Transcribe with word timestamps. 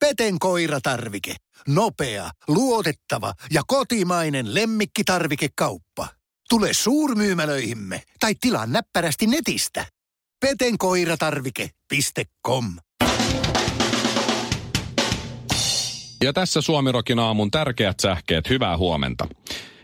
Peten 0.00 0.38
koiratarvike. 0.38 1.34
Nopea, 1.68 2.30
luotettava 2.48 3.32
ja 3.52 3.62
kotimainen 3.66 4.54
lemmikkitarvikekauppa. 4.54 6.08
Tule 6.48 6.68
suurmyymälöihimme 6.72 8.02
tai 8.20 8.34
tilaa 8.40 8.66
näppärästi 8.66 9.26
netistä. 9.26 9.86
petenkoiratarvike.com 10.40 12.64
Ja 16.24 16.32
tässä 16.32 16.60
Suomirokin 16.60 17.18
aamun 17.18 17.50
tärkeät 17.50 18.00
sähkeet, 18.00 18.48
hyvää 18.48 18.76
huomenta. 18.76 19.28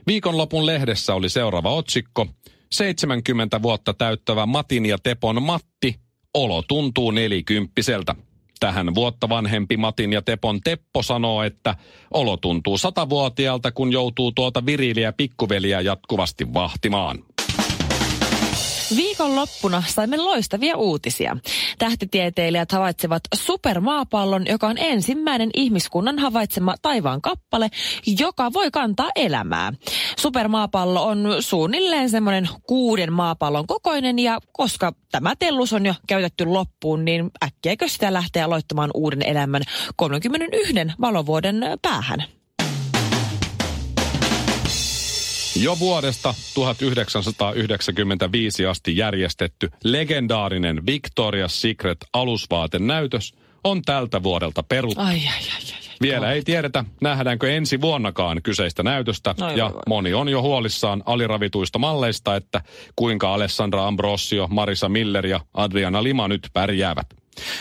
Viikonlopun 0.07 0.67
lehdessä 0.67 1.15
oli 1.15 1.29
seuraava 1.29 1.71
otsikko. 1.71 2.27
70 2.73 3.63
vuotta 3.63 3.95
täyttävä 3.95 4.47
Matin 4.47 4.87
ja 4.87 4.99
Tepon 5.03 5.43
Matti, 5.43 5.95
olo 6.35 6.63
tuntuu 6.69 7.11
nelikymppiseltä. 7.11 8.15
Tähän 8.61 8.95
vuotta 8.95 9.29
vanhempi 9.29 9.77
Matin 9.77 10.13
ja 10.13 10.23
Tepon 10.23 10.61
Teppo 10.61 11.03
sanoo, 11.03 11.43
että 11.43 11.75
olo 12.11 12.37
tuntuu 12.37 12.79
satavuotiaalta, 12.79 13.73
kun 13.73 13.93
joutuu 13.93 14.33
tuota 14.33 14.67
viriliä 14.67 15.13
pikkuveliä 15.13 15.81
jatkuvasti 15.81 16.55
vahtimaan. 16.55 17.19
Viikonloppuna 18.97 19.83
saimme 19.87 20.17
loistavia 20.17 20.77
uutisia. 20.77 21.37
Tähtitieteilijät 21.79 22.73
havaitsevat 22.73 23.23
supermaapallon, 23.35 24.47
joka 24.47 24.67
on 24.67 24.79
ensimmäinen 24.79 25.51
ihmiskunnan 25.55 26.19
havaitsema 26.19 26.75
taivaan 26.83 27.23
kappale, 27.23 27.71
joka 28.19 28.53
voi 28.53 28.71
kantaa 28.71 29.11
elämää. 29.17 29.73
Supermaapallo 30.19 31.07
on 31.07 31.37
suunnilleen 31.41 32.11
semmoinen 32.11 32.49
kuuden 32.67 33.13
maapallon 33.13 33.67
kokoinen 33.67 34.19
ja 34.19 34.39
koska 34.53 34.93
tämä 35.13 35.35
tellus 35.39 35.73
on 35.73 35.87
jo 35.87 35.95
käytetty 36.07 36.45
loppuun, 36.45 37.05
niin 37.05 37.31
äkkiäkö 37.45 37.89
sitä 37.89 38.13
lähtee 38.13 38.43
aloittamaan 38.43 38.91
uuden 38.95 39.23
elämän 39.23 39.63
31 39.97 40.75
valovuoden 41.01 41.61
päähän. 41.83 42.36
Jo 45.63 45.79
vuodesta 45.79 46.35
1995 46.55 48.67
asti 48.67 48.97
järjestetty 48.97 49.71
legendaarinen 49.85 50.79
Victoria's 50.79 51.49
Secret 51.49 51.99
alusvaatenäytös 52.13 53.35
on 53.65 53.83
tältä 53.83 54.23
vuodelta 54.23 54.63
peruttu. 54.63 55.01
Ai, 55.01 55.15
ai, 55.15 55.17
ai, 55.17 55.73
ai. 55.75 55.87
Vielä 56.03 56.33
ei 56.33 56.43
tiedetä, 56.43 56.85
nähdäänkö 57.01 57.53
ensi 57.53 57.81
vuonnakaan 57.81 58.43
kyseistä 58.43 58.83
näytöstä, 58.83 59.35
No 59.41 59.51
ja 59.51 59.57
joo, 59.57 59.71
joo. 59.71 59.83
moni 59.87 60.15
on 60.15 60.29
jo 60.29 60.43
huolissaan 60.43 61.03
aliravituista 61.07 61.79
malleista, 61.79 62.37
että 62.37 62.61
kuinka 62.97 63.35
Alessandra 63.35 63.87
Ambrosio, 63.87 64.47
Marisa 64.51 64.89
Miller 64.89 65.27
ja 65.27 65.41
Adriana 65.55 66.03
Lima 66.03 66.29
nyt 66.29 66.49
pärjäävät. 66.53 67.07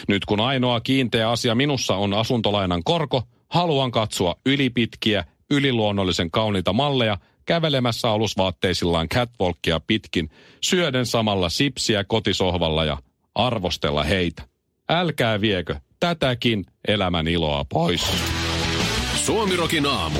Nyt 0.07 0.25
kun 0.25 0.39
ainoa 0.39 0.81
kiinteä 0.81 1.29
asia 1.29 1.55
minussa 1.55 1.95
on 1.95 2.13
asuntolainan 2.13 2.83
korko, 2.83 3.23
haluan 3.49 3.91
katsoa 3.91 4.35
ylipitkiä, 4.45 5.25
yliluonnollisen 5.51 6.31
kauniita 6.31 6.73
malleja 6.73 7.17
kävelemässä 7.45 8.09
alusvaatteisillaan 8.09 9.09
catwalkia 9.09 9.79
pitkin, 9.79 10.29
syöden 10.61 11.05
samalla 11.05 11.49
sipsiä 11.49 12.03
kotisohvalla 12.03 12.85
ja 12.85 12.97
arvostella 13.35 14.03
heitä. 14.03 14.43
Älkää 14.89 15.41
viekö 15.41 15.75
tätäkin 15.99 16.65
elämän 16.87 17.27
iloa 17.27 17.65
pois. 17.65 18.01
Suomirokin 19.15 19.85
aamu. 19.85 20.19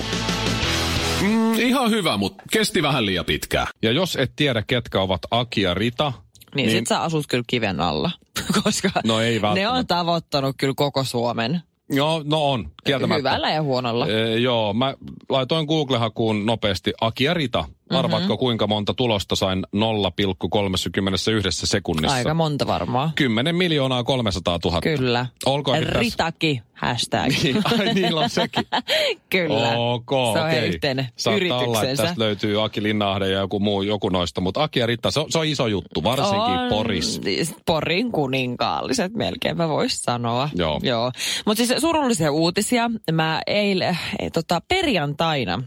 Mm, 1.22 1.60
ihan 1.60 1.90
hyvä, 1.90 2.18
mutta 2.18 2.44
kesti 2.52 2.84
vähän 2.84 3.06
liian 3.06 3.26
pitkään. 3.26 3.68
Ja 3.82 3.92
jos 3.92 4.16
et 4.16 4.32
tiedä, 4.36 4.64
ketkä 4.68 5.02
ovat 5.02 5.22
Aki 5.32 5.62
ja 5.62 5.74
Rita, 5.74 6.14
Niin, 6.56 6.68
niin 6.68 6.78
sit 6.78 6.88
sä 6.88 7.02
asut 7.02 7.26
kyllä 7.28 7.44
kiven 7.48 7.82
alla, 7.82 8.12
koska 8.64 8.90
No 9.06 9.20
ei 9.20 9.42
ne 9.56 9.70
on 9.70 9.88
tavoittanut 9.88 10.56
kyllä 10.60 10.74
koko 10.78 11.04
Suomen. 11.04 11.62
Joo, 11.90 12.22
no 12.26 12.52
on, 12.52 12.72
kieltämättä. 12.84 13.18
Hyvällä 13.30 13.50
ja 13.50 13.64
huonolla. 13.64 14.08
E, 14.08 14.38
joo, 14.38 14.74
mä 14.74 14.96
laitoin 15.30 15.66
Google-hakuun 15.66 16.46
nopeasti 16.46 16.94
Aki 17.02 17.24
ja 17.24 17.34
Rita. 17.34 17.66
Mhm. 17.90 18.00
Arvaatko 18.00 18.38
kuinka 18.38 18.68
monta 18.68 18.94
tulosta 18.94 19.36
sain 19.36 19.64
0,31 19.76 21.66
sekunnissa? 21.66 22.16
Aika 22.16 22.34
monta 22.34 22.68
varmaan. 22.68 23.12
10 23.16 23.56
miljoonaa 23.56 24.04
300 24.04 24.60
000. 24.66 24.82
Kyllä. 24.82 25.26
Olkoon 25.46 25.84
tässä. 25.84 26.00
Ritaki, 26.00 26.62
hashtag. 26.74 27.32
Niin, 27.44 27.62
Ai 27.66 27.94
niillä 27.94 28.22
on 28.22 28.30
sekin. 28.30 28.64
Kyllä. 29.30 29.78
Ok, 29.78 30.10
Se 30.34 30.40
on 30.40 30.50
heidän 30.50 30.68
yhteinen 30.68 31.08
Saattaa 31.16 31.58
olla, 31.58 31.84
että 31.84 32.04
tästä 32.04 32.20
löytyy 32.20 32.64
Aki 32.64 32.84
Linnahde 32.84 33.30
ja 33.30 33.40
joku 33.40 33.60
muu, 33.60 33.82
joku 33.82 34.10
noista, 34.10 34.42
mutta 34.42 34.64
Aki 34.64 34.80
ja 34.80 34.86
Ritta, 34.86 35.12
se 35.12 35.20
on, 35.20 35.32
se 35.32 35.40
on 35.40 35.46
iso 35.46 35.68
juttu, 35.68 36.04
varsinkin 36.04 36.40
On 36.40 36.70
Poris. 36.70 37.22
Porin 37.66 38.12
kuninkaalliset 38.12 39.14
melkeinpä 39.14 39.70
voisi 39.70 39.98
sanoa. 39.98 40.50
Joo. 40.56 40.80
Joo. 40.84 41.12
Mutta 41.46 41.66
siis 41.66 41.82
surullisia 41.82 42.32
uutisia. 42.32 42.92
Mä 43.12 43.42
eilen, 43.48 43.98
eh, 44.20 44.32
tota, 44.32 44.62
perjantaina 44.68 45.64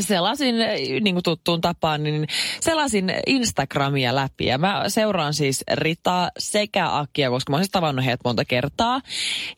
selasin, 0.00 0.54
niin 1.00 1.14
kuin 1.14 1.22
tuttuun 1.22 1.60
tapaan, 1.60 2.02
niin 2.02 2.26
selasin 2.60 3.12
Instagramia 3.26 4.14
läpi. 4.14 4.46
Ja 4.46 4.58
mä 4.58 4.84
seuraan 4.88 5.34
siis 5.34 5.64
Ritaa 5.72 6.30
sekä 6.38 6.88
Akia, 6.90 7.30
koska 7.30 7.50
mä 7.50 7.56
oon 7.56 7.64
siis 7.64 7.70
tavannut 7.70 8.04
heidät 8.04 8.20
monta 8.24 8.44
kertaa. 8.44 9.00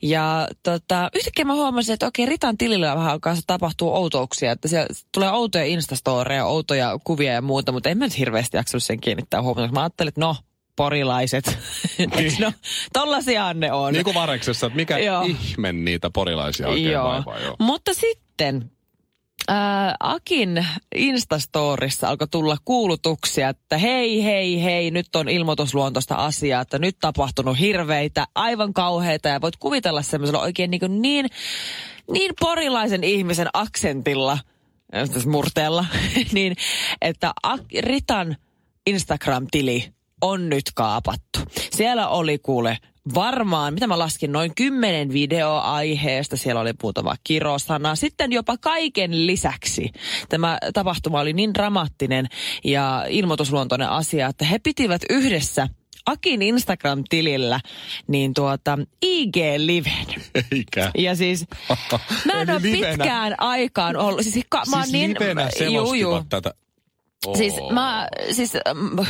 Ja 0.01 0.47
tota, 0.63 1.09
yhtäkkiä 1.15 1.45
mä 1.45 1.53
huomasin, 1.53 1.93
että 1.93 2.07
okei, 2.07 2.25
Ritan 2.25 2.57
tilillä 2.57 2.95
vähän 2.95 3.21
kanssa 3.21 3.43
tapahtuu 3.47 3.95
outouksia. 3.95 4.51
Että 4.51 4.67
siellä 4.67 4.87
tulee 5.13 5.31
outoja 5.31 5.65
instastoreja, 5.65 6.45
outoja 6.45 6.99
kuvia 7.03 7.33
ja 7.33 7.41
muuta, 7.41 7.71
mutta 7.71 7.89
en 7.89 7.97
mä 7.97 8.05
nyt 8.05 8.17
hirveästi 8.17 8.57
jaksanut 8.57 8.83
sen 8.83 8.99
kiinnittää 8.99 9.41
huomiota. 9.41 9.73
Mä 9.73 9.81
ajattelin, 9.81 10.09
että 10.09 10.21
no, 10.21 10.35
porilaiset. 10.75 11.47
Et 11.99 12.39
no, 12.39 12.53
tollasiahan 12.93 13.59
ne 13.59 13.71
on. 13.71 13.93
Niin 13.93 14.03
kuin 14.03 14.15
Vareksessa, 14.15 14.67
että 14.67 14.77
mikä 14.77 14.97
Joo. 14.97 15.21
ihme 15.21 15.73
niitä 15.73 16.09
porilaisia 16.09 16.67
oikein 16.67 16.91
Joo. 16.91 17.07
vaivaa. 17.07 17.39
Joo. 17.39 17.55
Mutta 17.59 17.93
sitten 17.93 18.71
ää, 19.51 19.95
Akin 19.99 20.65
Instastorissa 20.95 22.09
alkoi 22.09 22.27
tulla 22.27 22.57
kuulutuksia, 22.65 23.49
että 23.49 23.77
hei, 23.77 24.23
hei, 24.23 24.63
hei, 24.63 24.91
nyt 24.91 25.15
on 25.15 25.29
ilmoitusluontoista 25.29 26.15
asiaa, 26.15 26.61
että 26.61 26.79
nyt 26.79 26.97
tapahtunut 27.01 27.59
hirveitä, 27.59 28.27
aivan 28.35 28.73
kauheita 28.73 29.29
ja 29.29 29.41
voit 29.41 29.55
kuvitella 29.55 30.01
semmoisella 30.01 30.41
oikein 30.41 30.71
niin, 30.71 31.01
niin, 31.01 31.25
niin 32.11 32.33
porilaisen 32.39 33.03
ihmisen 33.03 33.47
aksentilla, 33.53 34.37
äh, 34.95 35.25
murteella, 35.25 35.85
niin 36.33 36.55
että 37.01 37.33
Ritan 37.79 38.35
Instagram-tili 38.87 39.93
on 40.21 40.49
nyt 40.49 40.65
kaapattu. 40.75 41.39
Siellä 41.71 42.07
oli 42.07 42.37
kuule 42.37 42.77
varmaan, 43.15 43.73
mitä 43.73 43.87
mä 43.87 43.99
laskin, 43.99 44.31
noin 44.31 44.55
kymmenen 44.55 45.13
videoaiheesta. 45.13 46.37
Siellä 46.37 46.61
oli 46.61 46.71
muutama 46.83 47.15
kirosana. 47.23 47.95
Sitten 47.95 48.31
jopa 48.31 48.57
kaiken 48.57 49.27
lisäksi 49.27 49.91
tämä 50.29 50.57
tapahtuma 50.73 51.19
oli 51.19 51.33
niin 51.33 51.53
dramaattinen 51.53 52.27
ja 52.63 53.05
ilmoitusluontoinen 53.09 53.89
asia, 53.89 54.27
että 54.27 54.45
he 54.45 54.59
pitivät 54.59 55.01
yhdessä 55.09 55.67
Akin 56.05 56.41
Instagram-tilillä 56.41 57.59
niin 58.07 58.33
tuota 58.33 58.77
IG-liven. 59.05 60.21
Eikä. 60.51 60.91
Ja 60.97 61.15
siis 61.15 61.45
mä 62.25 62.41
en 62.41 62.49
ole 62.49 62.59
pitkään 62.61 63.35
aikaan 63.37 63.97
ollut. 63.97 64.21
Siis, 64.23 64.45
ka, 64.49 64.63
mä 64.69 64.75
oon 64.75 64.83
Siis 64.83 64.93
niin, 64.93 65.15
livenä 65.19 65.49
selostivat 65.57 66.29
tätä. 66.29 66.53
Oo. 67.25 67.35
Siis 67.35 67.53
mä, 67.71 68.07
siis 68.31 68.53
mm, 68.73 69.05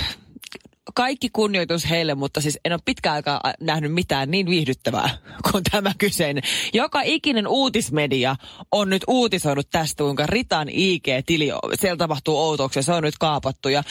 kaikki 0.95 1.29
kunnioitus 1.29 1.89
heille, 1.89 2.15
mutta 2.15 2.41
siis 2.41 2.59
en 2.65 2.73
ole 2.73 2.79
pitkään 2.85 3.15
aikaa 3.15 3.39
a- 3.43 3.53
nähnyt 3.59 3.93
mitään 3.93 4.31
niin 4.31 4.49
viihdyttävää 4.49 5.09
kuin 5.51 5.63
tämä 5.71 5.91
kyseinen. 5.97 6.43
Joka 6.73 7.01
ikinen 7.03 7.47
uutismedia 7.47 8.35
on 8.71 8.89
nyt 8.89 9.03
uutisoinut 9.07 9.69
tästä, 9.69 10.03
kuinka 10.03 10.25
Ritan 10.25 10.69
IG-tili, 10.69 11.49
siellä 11.79 11.97
tapahtuu 11.97 12.37
outouksia, 12.37 12.81
se 12.81 12.93
on 12.93 13.03
nyt 13.03 13.17
kaapattu. 13.17 13.69
Ja 13.69 13.83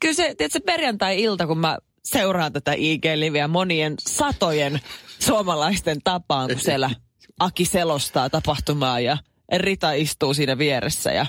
kyllä 0.00 0.14
se, 0.14 0.34
tiedätkö, 0.38 0.60
perjantai-ilta, 0.66 1.46
kun 1.46 1.58
mä 1.58 1.78
seuraan 2.04 2.52
tätä 2.52 2.72
IG-liveä 2.72 3.48
monien 3.48 3.94
satojen 3.98 4.80
suomalaisten 5.18 6.00
tapaan, 6.04 6.48
kun 6.48 6.60
siellä 6.60 6.90
Aki 7.40 7.64
selostaa 7.64 8.30
tapahtumaa 8.30 9.00
ja 9.00 9.18
Rita 9.56 9.92
istuu 9.92 10.34
siinä 10.34 10.58
vieressä 10.58 11.12
ja 11.12 11.26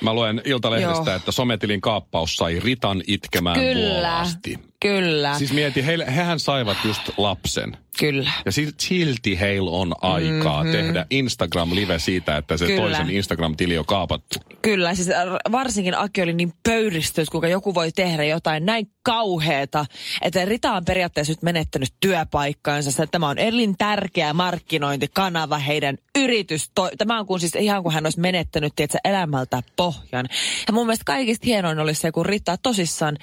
Mä 0.00 0.14
luen 0.14 0.42
Iltalehdestä, 0.44 1.10
Joo. 1.10 1.16
että 1.16 1.32
sometilin 1.32 1.80
kaappaus 1.80 2.36
sai 2.36 2.60
Ritan 2.60 3.02
itkemään 3.06 3.60
Kyllä, 3.60 3.94
vuolaasti. 3.94 4.58
Kyllä, 4.80 5.38
Siis 5.38 5.52
mieti, 5.52 5.86
heille, 5.86 6.06
hehän 6.06 6.40
saivat 6.40 6.76
just 6.84 7.02
lapsen. 7.16 7.76
kyllä. 7.98 8.30
Ja 8.44 8.52
sil- 8.56 8.74
silti 8.80 9.40
heillä 9.40 9.70
on 9.70 9.92
aikaa 10.02 10.64
mm-hmm. 10.64 10.78
tehdä 10.78 11.06
Instagram-live 11.10 11.98
siitä, 11.98 12.36
että 12.36 12.56
se 12.56 12.66
Kyllä. 12.66 12.80
toisen 12.80 13.10
Instagram-tili 13.10 13.78
on 13.78 13.86
kaapattu. 13.86 14.38
Kyllä, 14.62 14.94
siis 14.94 15.10
äh, 15.10 15.16
varsinkin 15.52 15.98
Aki 15.98 16.22
oli 16.22 16.32
niin 16.32 16.52
pöyristynyt, 16.62 17.30
kuinka 17.30 17.48
joku 17.48 17.74
voi 17.74 17.92
tehdä 17.92 18.24
jotain 18.24 18.66
näin 18.66 18.90
kauheeta, 19.02 19.86
että 20.22 20.44
Rita 20.44 20.72
on 20.72 20.84
periaatteessa 20.84 21.32
nyt 21.32 21.42
menettänyt 21.42 21.88
työpaikkaansa. 22.00 22.90
että 22.90 23.06
Tämä 23.06 23.28
on 23.28 23.38
elintärkeä 23.38 24.32
markkinointikanava, 24.32 25.58
heidän 25.58 25.98
yritys. 26.18 26.70
Tämä 26.98 27.18
on 27.18 27.26
kuin 27.26 27.40
siis 27.40 27.54
ihan 27.54 27.82
kuin 27.82 27.94
hän 27.94 28.06
olisi 28.06 28.20
menettänyt 28.20 28.72
tiedätkö, 28.76 28.98
elämältä 29.04 29.62
pohjan. 29.76 30.26
Ja 30.66 30.72
mun 30.72 30.86
mielestä 30.86 31.04
kaikista 31.04 31.46
hienoin 31.46 31.78
olisi 31.78 32.00
se, 32.00 32.12
kun 32.12 32.26
Rita 32.26 32.56
tosissaan, 32.62 33.16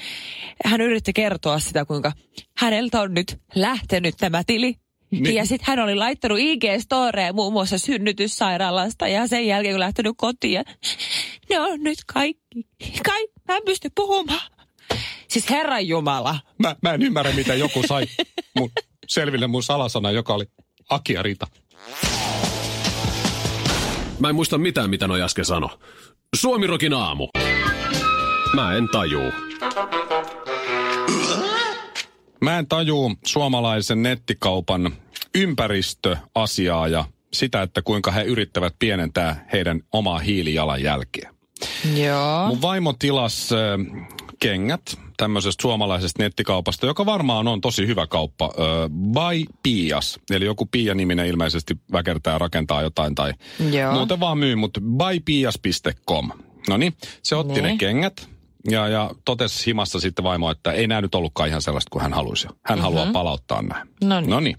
hän 0.65 0.81
yritti 0.81 1.13
kertoa 1.13 1.44
sitä, 1.59 1.85
kuinka 1.85 2.11
häneltä 2.57 3.01
on 3.01 3.13
nyt 3.13 3.41
lähtenyt 3.55 4.15
tämä 4.17 4.43
tili 4.43 4.75
Niin. 5.11 5.35
Ja 5.35 5.45
sitten 5.45 5.65
hän 5.67 5.79
oli 5.79 5.95
laittanut 5.95 6.39
IG-storeja 6.39 7.33
muun 7.33 7.53
muassa 7.53 7.77
synnytyssairaalasta 7.77 9.07
ja 9.07 9.27
sen 9.27 9.47
jälkeen 9.47 9.73
kun 9.73 9.79
lähtenyt 9.79 10.13
kotiin. 10.17 10.63
Ne 11.49 11.59
on 11.59 11.83
nyt 11.83 11.97
kaikki. 12.13 12.67
Kai, 13.05 13.27
mä 13.47 13.55
en 13.57 13.61
pysty 13.65 13.89
puhumaan. 13.95 14.51
Siis 15.27 15.49
Herran 15.49 15.87
Jumala. 15.87 16.39
Mä, 16.59 16.75
mä 16.81 16.93
en 16.93 17.01
ymmärrä, 17.01 17.31
miten 17.31 17.59
joku 17.59 17.83
sai 17.87 18.05
mun, 18.59 18.71
selville 19.07 19.47
mun 19.47 19.63
salasana, 19.63 20.11
joka 20.11 20.33
oli 20.33 20.45
Akia 20.89 21.23
Rita. 21.23 21.47
Mä 24.19 24.29
en 24.29 24.35
muista 24.35 24.57
mitään, 24.57 24.89
mitä 24.89 25.07
noi 25.07 25.21
äsken 25.21 25.45
sano. 25.45 25.79
Suomirokin 26.35 26.93
aamu. 26.93 27.27
Mä 28.55 28.73
en 28.73 28.89
tajuu. 28.91 29.31
Mä 32.45 32.59
en 32.59 32.67
tajuu 32.67 33.13
suomalaisen 33.25 34.03
nettikaupan 34.03 34.91
ympäristöasiaa 35.35 36.87
ja 36.87 37.05
sitä, 37.33 37.61
että 37.61 37.81
kuinka 37.81 38.11
he 38.11 38.23
yrittävät 38.23 38.75
pienentää 38.79 39.47
heidän 39.53 39.81
omaa 39.91 40.19
hiilijalanjälkeä. 40.19 41.31
Joo. 41.95 42.47
Mun 42.47 42.61
vaimo 42.61 42.93
tilas 42.99 43.49
äh, 43.51 44.07
kengät 44.39 44.81
tämmöisestä 45.17 45.61
suomalaisesta 45.61 46.23
nettikaupasta, 46.23 46.85
joka 46.85 47.05
varmaan 47.05 47.47
on 47.47 47.61
tosi 47.61 47.87
hyvä 47.87 48.07
kauppa. 48.07 48.45
Äh, 48.45 48.89
by 48.89 49.53
Pias, 49.63 50.19
eli 50.29 50.45
joku 50.45 50.65
Pia-niminen 50.65 51.27
ilmeisesti 51.27 51.73
väkertää 51.91 52.37
rakentaa 52.37 52.81
jotain 52.81 53.15
tai 53.15 53.33
Joo. 53.71 53.93
muuten 53.93 54.19
vaan 54.19 54.37
myy, 54.37 54.55
mutta 54.55 54.81
bypias.com. 54.81 56.29
No 56.69 56.77
niin, 56.77 56.93
se 57.23 57.35
otti 57.35 57.61
ne 57.61 57.67
Ne. 57.71 57.77
kengät 57.77 58.34
ja, 58.69 58.87
ja 58.87 59.11
totesi 59.25 59.65
himassa 59.65 59.99
sitten 59.99 60.23
vaimo, 60.23 60.51
että 60.51 60.71
ei 60.71 60.87
nämä 60.87 61.01
nyt 61.01 61.15
ollutkaan 61.15 61.49
ihan 61.49 61.61
sellaista 61.61 61.89
kuin 61.89 62.01
hän 62.01 62.13
halusi. 62.13 62.47
Hän 62.47 62.57
mm-hmm. 62.69 62.81
haluaa 62.81 63.11
palauttaa 63.11 63.61
nämä. 63.61 63.85
No 64.27 64.39
niin. 64.39 64.57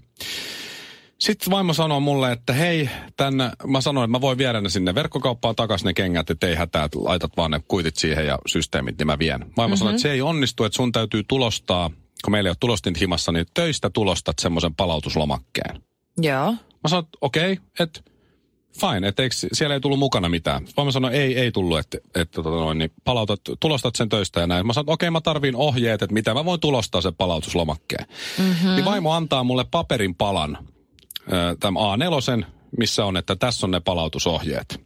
Sitten 1.19 1.51
vaimo 1.51 1.73
sanoi 1.73 2.01
mulle, 2.01 2.31
että 2.31 2.53
hei, 2.53 2.89
tänne, 3.17 3.51
mä 3.67 3.81
sanoin, 3.81 4.03
että 4.03 4.11
mä 4.17 4.21
voin 4.21 4.37
viedä 4.37 4.61
ne 4.61 4.69
sinne 4.69 4.95
verkkokauppaan 4.95 5.55
takaisin 5.55 5.85
ne 5.85 5.93
kengät, 5.93 6.29
että 6.29 6.47
ei 6.47 6.55
hätää, 6.55 6.83
että 6.83 6.99
laitat 7.01 7.37
vaan 7.37 7.51
ne 7.51 7.61
kuitit 7.67 7.95
siihen 7.95 8.25
ja 8.27 8.39
systeemit, 8.47 8.97
niin 8.97 9.07
mä 9.07 9.19
vien. 9.19 9.39
Vaimo 9.39 9.67
mm-hmm. 9.67 9.77
sanoi, 9.77 9.93
että 9.93 10.01
se 10.01 10.11
ei 10.11 10.21
onnistu, 10.21 10.63
että 10.63 10.75
sun 10.75 10.91
täytyy 10.91 11.23
tulostaa, 11.27 11.91
kun 12.25 12.31
meillä 12.31 12.47
ei 12.47 12.51
ole 12.51 12.57
tulostinta 12.59 12.99
himassa, 12.99 13.31
niin 13.31 13.45
töistä 13.53 13.89
tulostat 13.89 14.39
semmoisen 14.39 14.75
palautuslomakkeen. 14.75 15.81
Joo. 16.17 16.51
Mä 16.51 16.87
sanoin, 16.89 17.05
että 17.05 17.17
okei, 17.21 17.51
okay, 17.53 17.65
että 17.79 18.01
fine, 18.81 19.07
että 19.07 19.23
siellä 19.53 19.75
ei 19.75 19.81
tullut 19.81 19.99
mukana 19.99 20.29
mitään. 20.29 20.67
Vaimo 20.77 20.91
sanoi, 20.91 21.13
ei, 21.13 21.39
ei 21.39 21.51
tullut, 21.51 21.79
että, 21.79 21.97
että 22.15 22.33
tota 22.33 22.49
noin, 22.49 22.77
niin 22.77 22.91
palautat, 23.03 23.39
tulostat 23.59 23.95
sen 23.95 24.09
töistä 24.09 24.39
ja 24.39 24.47
näin. 24.47 24.67
Mä 24.67 24.73
sanoin, 24.73 24.93
okei, 24.93 25.07
okay, 25.07 25.11
mä 25.11 25.21
tarviin 25.21 25.55
ohjeet, 25.55 26.01
että 26.01 26.13
mitä 26.13 26.33
mä 26.33 26.45
voin 26.45 26.59
tulostaa 26.59 27.01
sen 27.01 27.15
palautuslomakkeen. 27.15 28.05
Mm-hmm. 28.37 28.69
Niin 28.69 28.85
vaimo 28.85 29.13
antaa 29.13 29.43
mulle 29.43 29.65
paperin 29.71 30.15
palan, 30.15 30.57
tämän 31.59 31.83
A4, 31.83 32.45
missä 32.77 33.05
on, 33.05 33.17
että 33.17 33.35
tässä 33.35 33.65
on 33.65 33.71
ne 33.71 33.79
palautusohjeet. 33.79 34.81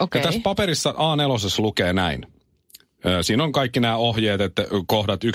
Okei. 0.00 0.20
Ja 0.20 0.26
tässä 0.26 0.40
paperissa 0.44 0.90
A4 0.92 1.62
lukee 1.62 1.92
näin. 1.92 2.26
Siinä 3.22 3.44
on 3.44 3.52
kaikki 3.52 3.80
nämä 3.80 3.96
ohjeet, 3.96 4.40
että 4.40 4.66
kohdat 4.86 5.24
1-10, 5.24 5.28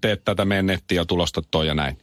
teet 0.00 0.24
tätä, 0.24 0.44
mene 0.44 0.62
nettiin 0.62 0.96
ja 0.96 1.04
tulostat 1.04 1.44
toi 1.50 1.66
ja 1.66 1.74
näin. 1.74 1.98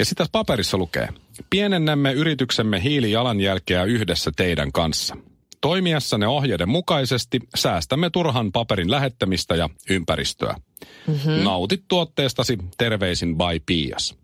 Ja 0.00 0.04
sitten 0.04 0.16
tässä 0.16 0.32
paperissa 0.32 0.78
lukee, 0.78 1.08
pienennämme 1.50 2.12
yrityksemme 2.12 2.82
hiilijalanjälkeä 2.82 3.84
yhdessä 3.84 4.30
teidän 4.36 4.72
kanssa. 4.72 5.16
Toimiessanne 5.60 6.26
ohjeiden 6.26 6.68
mukaisesti 6.68 7.40
säästämme 7.54 8.10
turhan 8.10 8.52
paperin 8.52 8.90
lähettämistä 8.90 9.56
ja 9.56 9.68
ympäristöä. 9.90 10.54
Mm-hmm. 11.06 11.32
Nautit 11.32 11.84
tuotteestasi, 11.88 12.58
terveisin 12.78 13.36
by 13.36 13.60
Pias. 13.66 14.14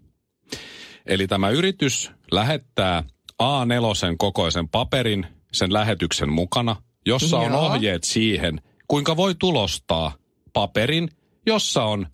Eli 1.06 1.26
tämä 1.26 1.50
yritys 1.50 2.10
lähettää 2.32 3.04
A4 3.42 4.16
kokoisen 4.18 4.68
paperin 4.68 5.26
sen 5.52 5.72
lähetyksen 5.72 6.32
mukana, 6.32 6.76
jossa 7.06 7.38
on 7.38 7.52
Joo. 7.52 7.66
ohjeet 7.66 8.04
siihen, 8.04 8.60
kuinka 8.88 9.16
voi 9.16 9.34
tulostaa 9.34 10.14
paperin, 10.52 11.08
jossa 11.46 11.84
on 11.84 12.06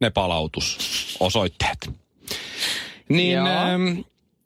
ne 0.00 0.10
palautusosoitteet. 0.10 2.00
Niin 3.10 3.32
Joo. 3.32 3.46
ähm, 3.46 3.98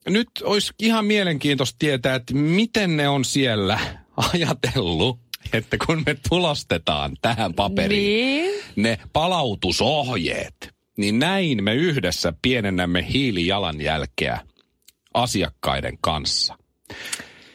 nyt 0.08 0.28
olisi 0.42 0.72
ihan 0.78 1.04
mielenkiintoista 1.04 1.76
tietää, 1.78 2.14
että 2.14 2.34
miten 2.34 2.96
ne 2.96 3.08
on 3.08 3.24
siellä 3.24 3.78
ajatellut, 4.32 5.18
että 5.52 5.76
kun 5.86 6.02
me 6.06 6.16
tulostetaan 6.28 7.16
tähän 7.22 7.54
paperiin 7.54 8.44
Niin. 8.44 8.62
ne 8.76 8.98
palautusohjeet, 9.12 10.74
niin 10.96 11.18
näin 11.18 11.64
me 11.64 11.74
yhdessä 11.74 12.32
pienennämme 12.42 13.06
hiilijalanjälkeä 13.12 14.40
asiakkaiden 15.14 15.98
kanssa. 16.00 16.58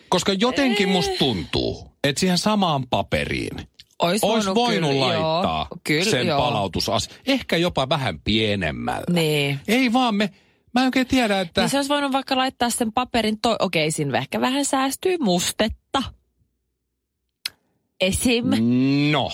Koska 0.09 0.33
jotenkin 0.33 0.89
musta 0.89 1.15
tuntuu, 1.19 1.91
että 2.03 2.19
siihen 2.19 2.37
samaan 2.37 2.87
paperiin 2.89 3.67
Ois 3.99 4.23
olisi 4.23 4.47
voinut 4.47 4.55
voinut 4.55 4.91
kyllä, 4.91 5.05
laittaa 5.05 5.67
joo. 5.71 5.79
Kyllä, 5.83 6.11
sen 6.11 6.27
palautusas, 6.27 7.09
ehkä 7.27 7.57
jopa 7.57 7.89
vähän 7.89 8.19
pienemmällä. 8.19 9.05
Niin. 9.13 9.59
Ei 9.67 9.93
vaan 9.93 10.15
me, 10.15 10.29
mä 10.73 10.81
en 10.81 10.85
oikein 10.85 11.07
tiedä, 11.07 11.39
että... 11.41 11.61
Niin 11.61 11.69
se 11.69 11.77
olisi 11.77 11.89
voinut 11.89 12.11
vaikka 12.11 12.37
laittaa 12.37 12.69
sen 12.69 12.93
paperin, 12.93 13.41
to- 13.41 13.55
okei, 13.59 13.91
siinä 13.91 14.17
ehkä 14.17 14.41
vähän 14.41 14.65
säästyy 14.65 15.17
mustetta. 15.19 16.03
Esim. 18.01 18.45
No. 19.11 19.31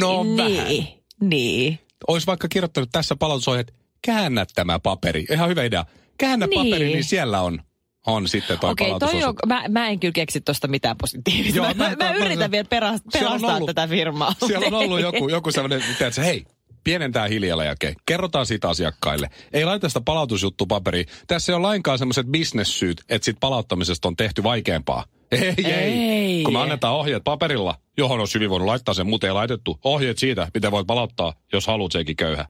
No 0.00 0.24
vähän. 0.36 0.68
niin. 0.68 0.88
Niin. 1.20 1.78
Olisi 2.08 2.26
vaikka 2.26 2.48
kirjoittanut 2.48 2.88
tässä 2.92 3.16
palautusohjeet, 3.16 3.74
käännä 4.02 4.46
tämä 4.54 4.78
paperi. 4.78 5.26
Ihan 5.32 5.48
hyvä 5.48 5.62
idea. 5.64 5.84
Käännä 6.18 6.46
Niin. 6.46 6.66
paperi, 6.66 6.86
niin 6.86 7.04
siellä 7.04 7.40
on, 7.40 7.62
on 8.06 8.28
sitten 8.28 8.58
toi 8.58 8.70
Okei, 8.70 8.92
toi 9.00 9.24
on, 9.24 9.34
mä, 9.46 9.64
mä 9.68 9.88
en 9.88 10.00
kyllä 10.00 10.12
keksi 10.12 10.40
tuosta 10.40 10.68
mitään 10.68 10.96
positiivista. 11.00 11.56
Joo, 11.56 11.66
mä, 11.66 11.74
mä- 11.74 11.84
mä, 11.90 11.96
mä- 11.96 12.04
mä, 12.12 12.18
mä- 12.18 12.24
yritän 12.26 12.50
vielä 12.50 12.64
peras, 12.70 13.00
Siellä 13.12 13.30
on 13.30 13.40
pelastaa 13.40 13.56
ollut- 13.56 13.66
tätä 13.66 13.88
firmaa. 13.88 14.34
Siellä 14.46 14.66
on 14.66 14.74
ollut 14.74 15.00
joku, 15.00 15.28
joku 15.28 15.50
sellainen, 15.50 15.82
että 16.00 16.22
hei, 16.22 16.44
pienentää 16.84 17.26
hiilijalanjälkeä. 17.26 17.94
Kerrotaan 18.06 18.46
siitä 18.46 18.68
asiakkaille. 18.68 19.30
Ei 19.52 19.64
laita 19.64 19.88
sitä 19.88 20.00
palautusjuttupaperiin. 20.00 21.06
Tässä 21.26 21.52
ei 21.52 21.56
ole 21.56 21.62
lainkaan 21.62 21.98
semmoiset 21.98 22.26
bisnessyyt, 22.26 23.04
että 23.08 23.24
sit 23.24 23.36
palauttamisesta 23.40 24.08
on 24.08 24.16
tehty 24.16 24.42
vaikeampaa. 24.42 25.04
Ei, 25.32 25.54
ei, 25.58 25.64
Ei. 25.64 26.42
Kun 26.44 26.52
me 26.52 26.58
annetaan 26.58 26.94
ohjeet 26.94 27.24
paperilla, 27.24 27.78
johon 27.96 28.20
on 28.20 28.26
hyvin 28.34 28.50
voinut 28.50 28.66
laittaa 28.66 28.94
sen, 28.94 29.06
mutta 29.06 29.26
ei 29.26 29.32
laitettu. 29.32 29.78
Ohjeet 29.84 30.18
siitä, 30.18 30.48
miten 30.54 30.70
voit 30.70 30.86
palauttaa, 30.86 31.34
jos 31.52 31.66
haluat 31.66 31.92
sekin 31.92 32.16
köyhä. 32.16 32.46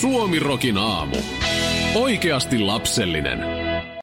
Suomirokin 0.00 0.78
aamu. 0.78 1.16
Oikeasti 1.94 2.58
lapsellinen. 2.58 3.59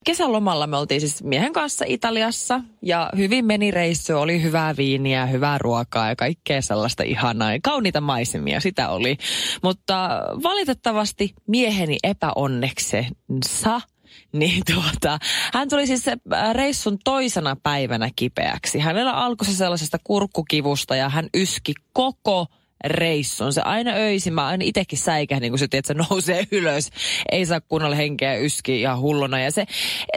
Kesälomalla 0.08 0.68
me 0.68 0.78
oltiin 0.78 1.02
siis 1.02 1.24
miehen 1.24 1.54
kanssa 1.54 1.86
Italiassa 1.88 2.62
ja 2.82 3.10
hyvin 3.18 3.46
meni 3.46 3.72
reissu, 3.72 4.18
oli 4.18 4.44
hyvää 4.44 4.78
viiniä, 4.78 5.26
hyvää 5.26 5.58
ruokaa 5.58 6.10
ja 6.10 6.16
kaikkea 6.16 6.62
sellaista 6.62 7.04
ihanaa 7.04 7.54
ja 7.54 7.60
kauniita 7.64 8.02
maisemia, 8.02 8.60
sitä 8.60 8.90
oli. 8.90 9.18
Mutta 9.64 10.10
valitettavasti 10.44 11.34
mieheni 11.48 11.98
epäonneksensa 12.04 13.82
niin 14.40 14.64
tuota, 14.74 15.20
hän 15.54 15.70
tuli 15.70 15.88
siis 15.88 16.06
reissun 16.54 16.98
toisena 17.04 17.56
päivänä 17.64 18.10
kipeäksi. 18.16 18.80
Hänellä 18.80 19.12
alkoi 19.12 19.46
se 19.46 19.54
sellaisesta 19.56 19.98
kurkkukivusta 20.04 20.96
ja 20.96 21.10
hän 21.10 21.30
yski 21.36 21.74
koko 21.94 22.46
reissun. 22.86 23.54
Se 23.54 23.62
aina 23.62 23.92
öisin, 23.92 24.34
mä 24.34 24.48
aina 24.48 24.64
itsekin 24.66 25.00
säikähdin, 25.00 25.52
kun 25.52 25.60
se, 25.60 25.68
tiedät, 25.68 25.86
se 25.86 25.94
nousee 25.94 26.48
ylös. 26.52 26.90
Ei 27.32 27.46
saa 27.46 27.62
kunnolla 27.62 27.96
henkeä 27.96 28.36
yski 28.36 28.82
ihan 28.82 29.00
hulluna. 29.00 29.40
Ja 29.40 29.52
se, 29.52 29.66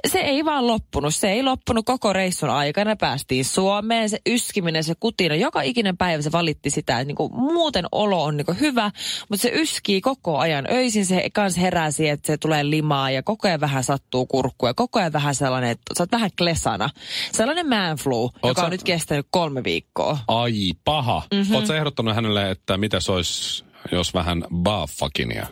se 0.09 0.19
ei 0.19 0.45
vaan 0.45 0.67
loppunut. 0.67 1.15
Se 1.15 1.31
ei 1.33 1.43
loppunut 1.43 1.87
koko 1.87 2.13
reissun 2.13 2.51
aikana. 2.51 2.97
Päästiin 2.97 3.45
Suomeen. 3.45 4.11
Se 4.11 4.19
yskiminen, 4.29 4.85
se 4.85 4.95
kutina. 5.01 5.35
Joka 5.35 5.63
ikinen 5.63 5.97
päivä 5.97 6.23
se 6.23 6.33
valitti 6.33 6.71
sitä, 6.71 7.01
että 7.01 7.07
niinku, 7.07 7.29
muuten 7.29 7.85
olo 7.93 8.25
on 8.25 8.37
niinku 8.37 8.55
hyvä, 8.61 8.91
mutta 9.29 9.43
se 9.43 9.51
yskii 9.55 10.01
koko 10.01 10.39
ajan. 10.39 10.67
Öisin 10.71 11.07
se 11.07 11.31
kans 11.33 11.57
herää 11.57 11.91
siihen, 11.91 12.15
että 12.15 12.27
se 12.27 12.37
tulee 12.37 12.71
limaa 12.71 13.11
ja 13.11 13.23
koko 13.23 13.49
ajan 13.49 13.61
vähän 13.61 13.85
sattuu 13.85 14.27
kurkku 14.27 14.67
ja 14.67 14.75
koko 14.75 14.99
ajan 14.99 15.13
vähän 15.13 15.35
sellainen, 15.35 15.71
että 15.71 15.95
sä 15.97 16.03
oot 16.03 16.13
vähän 16.13 16.31
klesana. 16.39 16.91
Sellainen 17.33 17.69
man 17.69 17.97
flu, 17.97 18.31
joka 18.43 18.61
sä- 18.61 18.65
on 18.65 18.71
nyt 18.71 18.83
kestänyt 18.83 19.27
kolme 19.31 19.65
viikkoa. 19.65 20.19
Ai, 20.29 20.73
paha. 20.85 21.23
Mm-hmm. 21.35 21.55
Oletko 21.55 21.75
ehdottanut 21.75 22.15
hänelle, 22.15 22.50
että 22.51 22.77
mitä 22.77 23.01
se 23.01 23.13
olisi, 23.13 23.65
jos 23.93 24.15
vähän 24.15 24.45
baffakinia? 24.55 25.47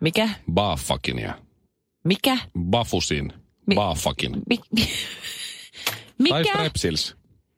Mikä? 0.00 0.28
Baffakinia. 0.52 1.34
Mikä? 2.04 2.38
Bafusin. 2.60 3.32
Mi- 3.66 3.74
Baffakin. 3.74 4.32
Mi- 4.48 4.58
mi- 4.76 6.28
Tai 6.28 6.42
mikä? 6.42 6.52
strepsils. 6.54 7.15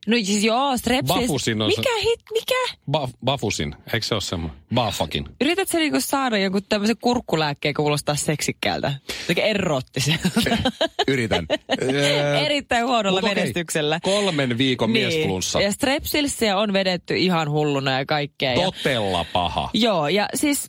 No 0.09 0.17
siis 0.17 0.45
joo, 0.45 0.77
strepsis. 0.77 1.17
Bafusin 1.17 1.62
on 1.62 1.73
se- 1.73 1.81
Mikä 1.81 1.91
hit, 2.03 2.21
mikä? 2.33 2.75
Ba- 2.91 3.12
bafusin. 3.25 3.75
Eikö 3.95 4.07
se 4.07 4.15
ole 4.15 4.21
semmoinen? 4.21 4.59
Baffakin. 4.75 5.29
Yrität 5.41 5.69
sä 5.69 5.79
niinku 5.79 6.00
saada 6.00 6.38
jonkun 6.38 6.62
tämmöisen 6.69 6.97
kurkkulääkkeen 7.00 7.75
kuulostaa 7.75 8.15
seksikkäältä? 8.15 8.93
Jotenkin 9.21 9.45
erottiselta. 9.45 10.29
Yritän. 11.09 11.47
Erittäin 12.45 12.87
huonolla 12.87 13.21
Mut 13.21 13.31
menestyksellä. 13.35 14.00
Kolmen 14.03 14.59
viikon 14.59 14.93
niin. 14.93 15.09
miesflunssa. 15.09 15.61
Ja 15.61 15.73
strepsilsiä 15.73 16.57
on 16.57 16.73
vedetty 16.73 17.17
ihan 17.17 17.50
hulluna 17.50 17.99
ja 17.99 18.07
kaikkea. 18.07 18.53
Ja, 18.53 18.65
Totella 18.65 19.25
paha. 19.33 19.71
joo, 19.75 20.09
ja 20.09 20.29
siis 20.35 20.69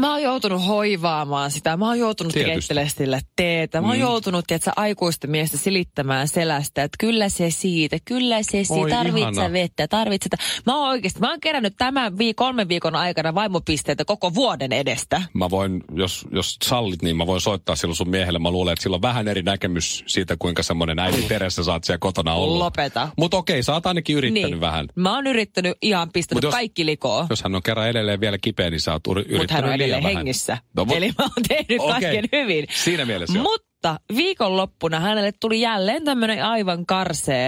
Mä 0.00 0.10
oon 0.12 0.22
joutunut 0.22 0.66
hoivaamaan 0.66 1.50
sitä. 1.50 1.76
Mä 1.76 1.86
oon 1.88 1.98
joutunut 1.98 2.32
keittelemään 2.32 2.90
sille 2.90 3.20
teetä. 3.36 3.80
Mä 3.80 3.86
oon 3.86 3.96
Mm. 3.96 4.00
joutunut, 4.00 4.44
tiedätkö, 4.46 4.70
aikuisten 4.76 5.30
miestä 5.30 5.56
silittämään 5.56 6.28
selästä, 6.28 6.82
että 6.82 6.96
kyllä 7.00 7.28
se 7.28 7.50
siitä, 7.50 7.96
kyllä 8.04 8.42
se 8.42 8.58
Oi, 8.58 8.64
siitä, 8.64 8.96
tarvitsee 8.96 9.20
ihana. 9.32 9.52
vettä, 9.52 9.88
tarvitsee. 9.88 10.30
Mä 10.66 10.76
oon 10.78 10.88
oikeasti, 10.88 11.20
mä 11.20 11.30
oon 11.30 11.40
kerännyt 11.40 11.74
tämän 11.78 12.18
vii, 12.18 12.34
kolmen 12.34 12.68
viikon 12.68 12.94
aikana 12.96 13.34
vaimopisteitä 13.34 14.04
koko 14.04 14.34
vuoden 14.34 14.72
edestä. 14.72 15.22
Mä 15.34 15.50
voin, 15.50 15.80
jos, 15.94 16.26
jos 16.32 16.56
sallit, 16.64 17.02
niin 17.02 17.16
mä 17.16 17.26
voin 17.26 17.40
soittaa 17.40 17.76
silloin 17.76 17.96
sun 17.96 18.08
miehelle. 18.10 18.38
Mä 18.38 18.50
luulen, 18.50 18.72
että 18.72 18.82
sillä 18.82 18.94
on 18.94 19.02
vähän 19.02 19.28
eri 19.28 19.42
näkemys 19.42 20.04
siitä, 20.06 20.36
kuinka 20.38 20.62
semmoinen 20.62 20.98
äiti 20.98 21.22
Teressä 21.22 21.64
saat 21.64 21.84
siellä 21.84 21.98
kotona 21.98 22.34
olla. 22.34 22.58
Lopeta. 22.64 23.08
Mutta 23.16 23.36
okei, 23.36 23.62
sä 23.62 23.72
oot 23.72 23.86
ainakin 23.86 24.16
yrittänyt 24.16 24.50
niin. 24.50 24.60
vähän. 24.60 24.86
Mä 24.94 25.14
oon 25.14 25.26
yrittänyt 25.26 25.76
ihan 25.82 26.10
pistänyt 26.12 26.42
jos- 26.44 26.52
kaikki 26.54 26.86
likoon. 26.86 27.26
Jos 27.30 27.42
hän 27.42 27.54
on 27.54 27.62
kerran 27.62 27.88
edelleen 27.88 28.20
vielä 28.20 28.38
kipeä, 28.38 28.70
niin 28.70 28.80
sä 28.80 28.92
oot 28.92 29.02
yrittänyt 29.26 29.70
Edelleen 29.84 30.02
vähän. 30.02 30.16
hengissä. 30.16 30.58
No, 30.76 30.84
mut- 30.84 30.96
Eli 30.96 31.06
mä 31.18 31.24
oon 31.24 31.30
tehnyt 31.48 31.80
Okei. 31.80 32.00
kaiken 32.00 32.24
hyvin. 32.32 32.66
Siinä 32.70 33.04
mielessä 33.04 33.38
joo. 33.38 33.42
Mutta 33.42 34.00
viikonloppuna 34.16 35.00
hänelle 35.00 35.32
tuli 35.40 35.60
jälleen 35.60 36.04
tämmöinen 36.04 36.44
aivan 36.44 36.86
karsee 36.86 37.46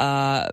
äh, 0.00 0.06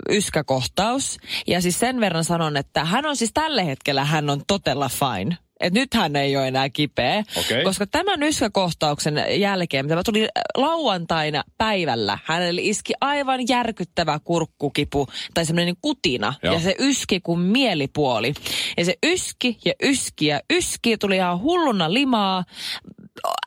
yskäkohtaus. 0.09 1.17
Ja 1.47 1.61
siis 1.61 1.79
sen 1.79 1.99
verran 1.99 2.23
sanon, 2.23 2.57
että 2.57 2.85
hän 2.85 3.05
on 3.05 3.15
siis 3.15 3.31
tällä 3.33 3.63
hetkellä 3.63 4.03
hän 4.05 4.29
on 4.29 4.41
totella 4.47 4.89
fine. 4.89 5.37
Et 5.59 5.73
nyt 5.73 5.93
hän 5.93 6.15
ei 6.15 6.37
ole 6.37 6.47
enää 6.47 6.69
kipeä. 6.69 7.23
Okei. 7.35 7.63
Koska 7.63 7.87
tämän 7.87 8.23
yskäkohtauksen 8.23 9.23
jälkeen, 9.39 9.85
mitä 9.85 10.03
tuli 10.05 10.23
äh, 10.23 10.29
lauantaina 10.57 11.43
päivällä, 11.57 12.17
hänelle 12.23 12.61
iski 12.63 12.93
aivan 13.01 13.39
järkyttävä 13.49 14.19
kurkkukipu 14.23 15.07
tai 15.33 15.45
semmoinen 15.45 15.75
kutina. 15.81 16.33
Joo. 16.43 16.53
Ja 16.53 16.59
se 16.59 16.75
yski 16.79 17.19
kuin 17.19 17.39
mielipuoli. 17.39 18.33
Ja 18.77 18.85
se 18.85 18.95
yski 19.05 19.57
ja 19.65 19.73
yski 19.83 20.25
ja 20.25 20.41
yski, 20.53 20.97
tuli 20.97 21.15
ihan 21.15 21.39
hulluna 21.39 21.93
limaa 21.93 22.43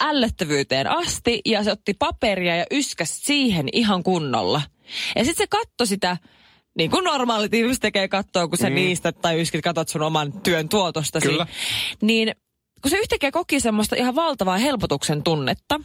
ällöttävyyteen 0.04 0.86
asti 0.86 1.40
ja 1.44 1.64
se 1.64 1.72
otti 1.72 1.94
paperia 1.94 2.56
ja 2.56 2.64
yskäsi 2.72 3.20
siihen 3.20 3.68
ihan 3.72 4.02
kunnolla. 4.02 4.62
Ja 5.16 5.24
sitten 5.24 5.44
se 5.44 5.46
katsoi 5.46 5.86
sitä, 5.86 6.16
niin 6.78 6.90
kuin 6.90 7.04
normaalit 7.04 7.54
ihmiset 7.54 7.80
tekee 7.82 8.08
katsoa, 8.08 8.48
kun 8.48 8.58
sä 8.58 8.68
mm. 8.68 8.74
niistä 8.74 9.12
tai 9.12 9.40
yskit 9.40 9.64
katsot 9.64 9.88
sun 9.88 10.02
oman 10.02 10.32
työn 10.32 10.68
tuotostasi. 10.68 11.28
Kyllä. 11.28 11.46
Niin 12.02 12.34
kun 12.82 12.90
se 12.90 12.96
yhtäkkiä 12.98 13.30
koki 13.30 13.60
semmoista 13.60 13.96
ihan 13.96 14.14
valtavaa 14.14 14.58
helpotuksen 14.58 15.22
tunnetta, 15.22 15.80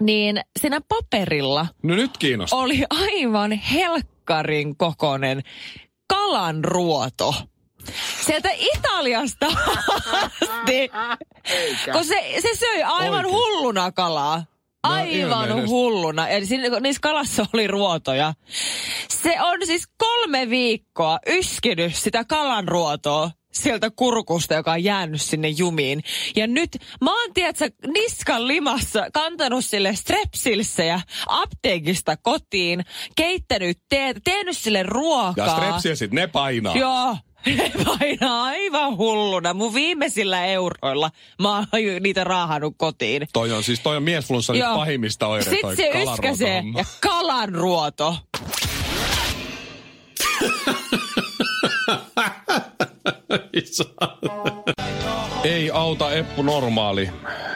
niin 0.00 0.40
siinä 0.60 0.80
paperilla 0.88 1.66
No 1.82 1.94
nyt 1.94 2.18
kiinnostaa. 2.18 2.58
oli 2.58 2.84
aivan 2.90 3.52
helkkarin 3.52 4.76
kokonen 4.76 5.42
kalanruoto. 6.06 7.34
Sieltä 8.26 8.48
Italiasta 8.76 9.46
asti. 10.26 10.90
Kun 11.92 12.04
se, 12.04 12.34
se 12.42 12.48
söi 12.58 12.82
aivan 12.82 13.26
Oikein. 13.26 13.34
hulluna 13.34 13.92
kalaa. 13.92 14.44
Aivan 14.82 15.08
ilmeisesti. 15.48 15.66
hulluna. 15.66 16.28
Eli 16.28 16.46
siinä, 16.46 16.80
niissä 16.80 17.00
kalassa 17.02 17.46
oli 17.54 17.66
ruotoja. 17.66 18.34
Se 19.08 19.40
on 19.40 19.58
siis 19.64 19.88
kolme 19.96 20.50
viikkoa 20.50 21.18
yskinyt 21.26 21.94
sitä 21.94 22.24
kalanruotoa 22.24 23.30
sieltä 23.52 23.90
kurkusta, 23.90 24.54
joka 24.54 24.72
on 24.72 24.84
jäänyt 24.84 25.22
sinne 25.22 25.48
jumiin. 25.48 26.02
Ja 26.36 26.46
nyt 26.46 26.70
mä 27.00 27.20
oon, 27.20 27.34
tiedätkö, 27.34 27.70
niskan 27.94 28.48
limassa 28.48 29.06
kantanut 29.12 29.64
sille 29.64 29.94
strepsilsejä 29.94 31.00
apteekista 31.26 32.16
kotiin, 32.16 32.84
keittänyt 33.16 33.78
teetä, 33.88 34.20
tehnyt 34.24 34.56
sille 34.56 34.82
ruokaa. 34.82 35.46
Ja 35.46 35.56
strepsiasit, 35.56 36.12
ne 36.12 36.26
painaa. 36.26 36.76
Joo. 36.76 37.16
Painaa 37.98 38.44
aivan 38.44 38.96
hulluna. 38.96 39.54
Mun 39.54 39.74
viimeisillä 39.74 40.46
euroilla 40.46 41.10
mä 41.42 41.56
oon 41.56 41.66
niitä 42.00 42.24
raahannut 42.24 42.74
kotiin. 42.76 43.28
Toi 43.32 43.52
on 43.52 43.64
siis, 43.64 43.80
toi 43.80 43.96
on 43.96 44.02
miesflunssan 44.02 44.56
pahimmista 44.74 45.26
oireista. 45.26 45.70
Sitten 45.74 45.76
se 45.76 46.02
yskäsee 46.02 46.62
ja 46.76 46.84
kalanruoto. 47.00 48.16
Ei 55.44 55.70
auta 55.70 56.12
Eppu 56.12 56.42
Normaali 56.42 57.10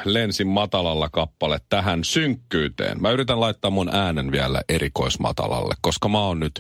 lensin 0.05 0.47
matalalla 0.49 1.09
kappale 1.09 1.61
tähän 1.69 2.05
synkkyyteen. 2.05 3.03
Mä 3.03 3.11
yritän 3.11 3.41
laittaa 3.41 3.71
mun 3.71 3.95
äänen 3.95 4.33
vielä 4.33 4.63
erikoismatalalle, 4.69 5.75
koska 5.81 6.09
mä 6.09 6.21
oon 6.21 6.41
nyt, 6.41 6.55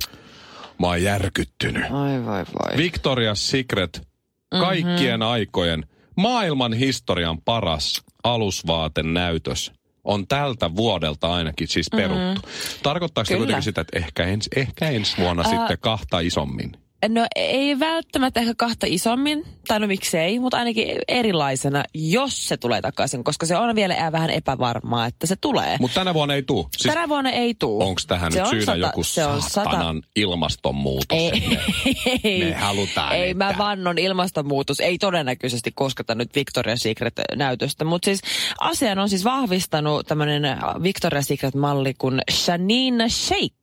mä 0.78 0.86
oon 0.86 1.02
järkyttynyt. 1.02 1.82
Ai 1.84 2.24
vai 2.26 2.44
vai. 2.44 2.76
Victoria's 2.76 3.34
Secret, 3.36 4.08
Mhm. 4.54 4.62
kaikkien 4.62 5.22
aikojen, 5.22 5.86
maailman 6.16 6.72
historian 6.72 7.40
paras 7.42 8.02
alusvaatenäytös 8.24 9.72
on 10.04 10.26
tältä 10.26 10.76
vuodelta 10.76 11.32
ainakin 11.34 11.68
siis 11.68 11.86
peruttu. 11.90 12.40
Tarkoittaako 12.82 13.26
se 13.26 13.34
Mhm. 13.34 13.38
Kuitenkin 13.40 13.62
sitä, 13.62 13.80
että 13.80 13.98
ehkä 13.98 14.24
ensi, 14.24 14.50
ehkä 14.56 14.88
ensi 14.90 15.16
vuonna 15.18 15.42
Ää, 15.46 15.50
sitten 15.50 15.78
kahta 15.80 16.20
isommin? 16.20 16.72
No 17.08 17.26
ei 17.36 17.78
välttämättä 17.78 18.40
ehkä 18.40 18.54
kahta 18.56 18.86
isommin, 18.88 19.44
tai 19.68 19.80
no 19.80 19.86
miksei, 19.86 20.38
mutta 20.38 20.56
ainakin 20.56 20.98
erilaisena, 21.08 21.84
jos 21.94 22.48
se 22.48 22.56
tulee 22.56 22.82
takaisin, 22.82 23.24
koska 23.24 23.46
se 23.46 23.56
on 23.56 23.74
vielä 23.74 24.12
vähän 24.12 24.30
epävarmaa, 24.30 25.06
että 25.06 25.26
se 25.26 25.36
tulee. 25.40 25.76
Mutta 25.80 25.94
tänä 25.94 26.14
vuonna 26.14 26.34
ei 26.34 26.42
tuu. 26.42 26.68
Siis 26.76 26.94
Tänä 26.94 27.08
vuonna 27.08 27.30
ei 27.30 27.54
tuu. 27.54 27.82
onko 27.82 28.00
tähän 28.06 28.32
Se 28.32 28.38
nyt 28.38 28.46
on 28.46 28.50
syynä 28.50 28.64
sata- 28.64 28.76
joku 28.86 29.02
se 29.04 29.26
on 29.26 29.38
sata- 29.42 29.48
saatanan 29.48 30.02
ilmastonmuutos? 30.16 31.18
Ei, 31.18 31.58
ei, 32.24 32.44
Me 32.44 32.54
halutaan, 32.54 33.12
ei 33.16 33.30
että- 33.30 33.44
mä 33.44 33.54
vannon 33.58 33.98
ilmastonmuutos, 33.98 34.80
ei 34.80 34.98
todennäköisesti 34.98 35.72
kosketa 35.74 36.14
nyt 36.14 36.30
Victoria's 36.36 36.76
Secret-näytöstä, 36.76 37.84
mutta 37.84 38.04
siis 38.06 38.20
asian 38.60 38.98
on 38.98 39.08
siis 39.08 39.24
vahvistanut 39.24 40.06
tämmöinen 40.06 40.42
Victoria's 40.82 41.22
Secret-malli 41.22 41.94
kuin 41.98 42.20
Shanina 42.30 43.08
Sheikh. 43.08 43.54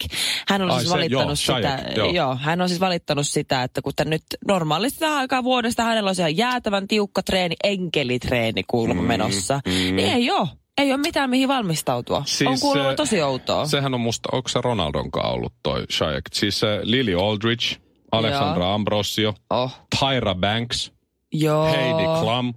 Hän 0.48 0.62
on 0.62 0.72
Ai 0.72 0.80
siis 0.80 0.90
se, 0.90 0.96
valittanut 0.96 1.26
joo, 1.28 1.36
sitä, 1.36 1.78
Shaik, 1.78 1.98
joo. 1.98 2.12
joo, 2.12 2.36
hän 2.36 2.62
on 2.62 2.70
siis 2.70 2.80
valittanut 2.82 3.23
sitä, 3.24 3.64
että 3.64 3.82
kun 3.82 3.94
nyt 4.06 4.24
normaalisti 4.48 5.00
tähän 5.00 5.18
aikaan 5.18 5.44
vuodesta 5.44 5.84
hänellä 5.84 6.10
on 6.10 6.16
siellä 6.16 6.30
jäätävän 6.30 6.88
tiukka 6.88 7.24
treeni, 7.24 7.56
enkelitreeni 7.64 8.64
kuulemma 8.68 9.02
Mm, 9.02 9.08
menossa, 9.08 9.60
niin 9.66 10.00
ei 10.00 10.32
ole. 10.32 10.48
Ei 10.78 10.92
ole 10.94 11.02
mitään 11.02 11.30
mihin 11.30 11.48
valmistautua. 11.48 12.24
Siis 12.26 12.50
on 12.50 12.60
kuulemma 12.60 12.90
se- 12.90 12.96
tosi 12.96 13.22
outoa. 13.22 13.66
Sehän 13.66 13.94
on 13.94 14.00
musta, 14.00 14.30
onko 14.32 14.50
se 14.50 14.62
Ronaldon 14.62 15.12
kanssa 15.12 15.32
ollut 15.32 15.54
toi 15.64 15.86
Shaik? 15.92 16.22
Siis 16.34 16.64
äh, 16.64 16.70
Lily 16.84 17.20
Aldridge, 17.28 17.66
Alexandra 18.12 18.74
Ambrosio, 18.74 19.34
Oh, 19.50 19.72
Tyra 20.00 20.36
Banks, 20.36 20.92
joo. 21.34 21.66
Heidi 21.66 22.04
Klum, 22.22 22.54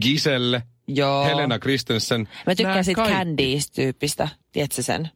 Giselle, 0.00 0.62
Joo. 0.88 1.24
Helena 1.24 1.58
Christensen. 1.58 2.28
Mä 2.46 2.54
tykkään 2.54 2.84
siitä 2.84 3.02
kaikki. 3.02 3.18
Candice-tyyppistä, 3.18 4.28
tiedätkö 4.52 4.82
sen? 4.82 5.10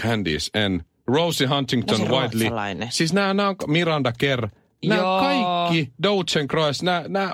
Candice 0.00 0.68
N. 0.68 0.80
Rosie 1.08 1.46
Huntington 1.46 2.00
No 2.00 2.16
Whiteley. 2.16 2.50
Siis 2.90 3.12
nämä, 3.12 3.34
nämä 3.34 3.48
on 3.48 3.56
Miranda 3.66 4.12
Kerr. 4.18 4.48
Nämä 4.86 5.00
Joo. 5.00 5.20
kaikki, 5.20 5.92
Dogen 6.02 6.48
Cross, 6.48 6.82
nämä, 6.82 7.04
nämä 7.08 7.32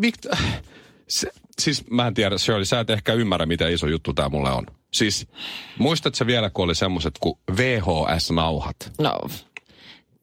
Victor, 0.00 0.36
se, 1.08 1.30
siis 1.60 1.90
mä 1.90 2.06
en 2.06 2.14
tiedä, 2.14 2.38
Shirley, 2.38 2.64
sä 2.64 2.80
et 2.80 2.90
ehkä 2.90 3.12
ymmärrä, 3.12 3.46
miten 3.46 3.72
iso 3.72 3.86
juttu 3.86 4.12
tämä 4.12 4.28
mulle 4.28 4.50
on. 4.50 4.66
Siis, 4.92 5.26
muistatko 5.78 6.26
vielä, 6.26 6.50
kun 6.50 6.64
oli 6.64 6.74
semmoiset 6.74 7.14
kuin 7.20 7.34
VHS-nauhat? 7.56 8.76
No. 9.00 9.18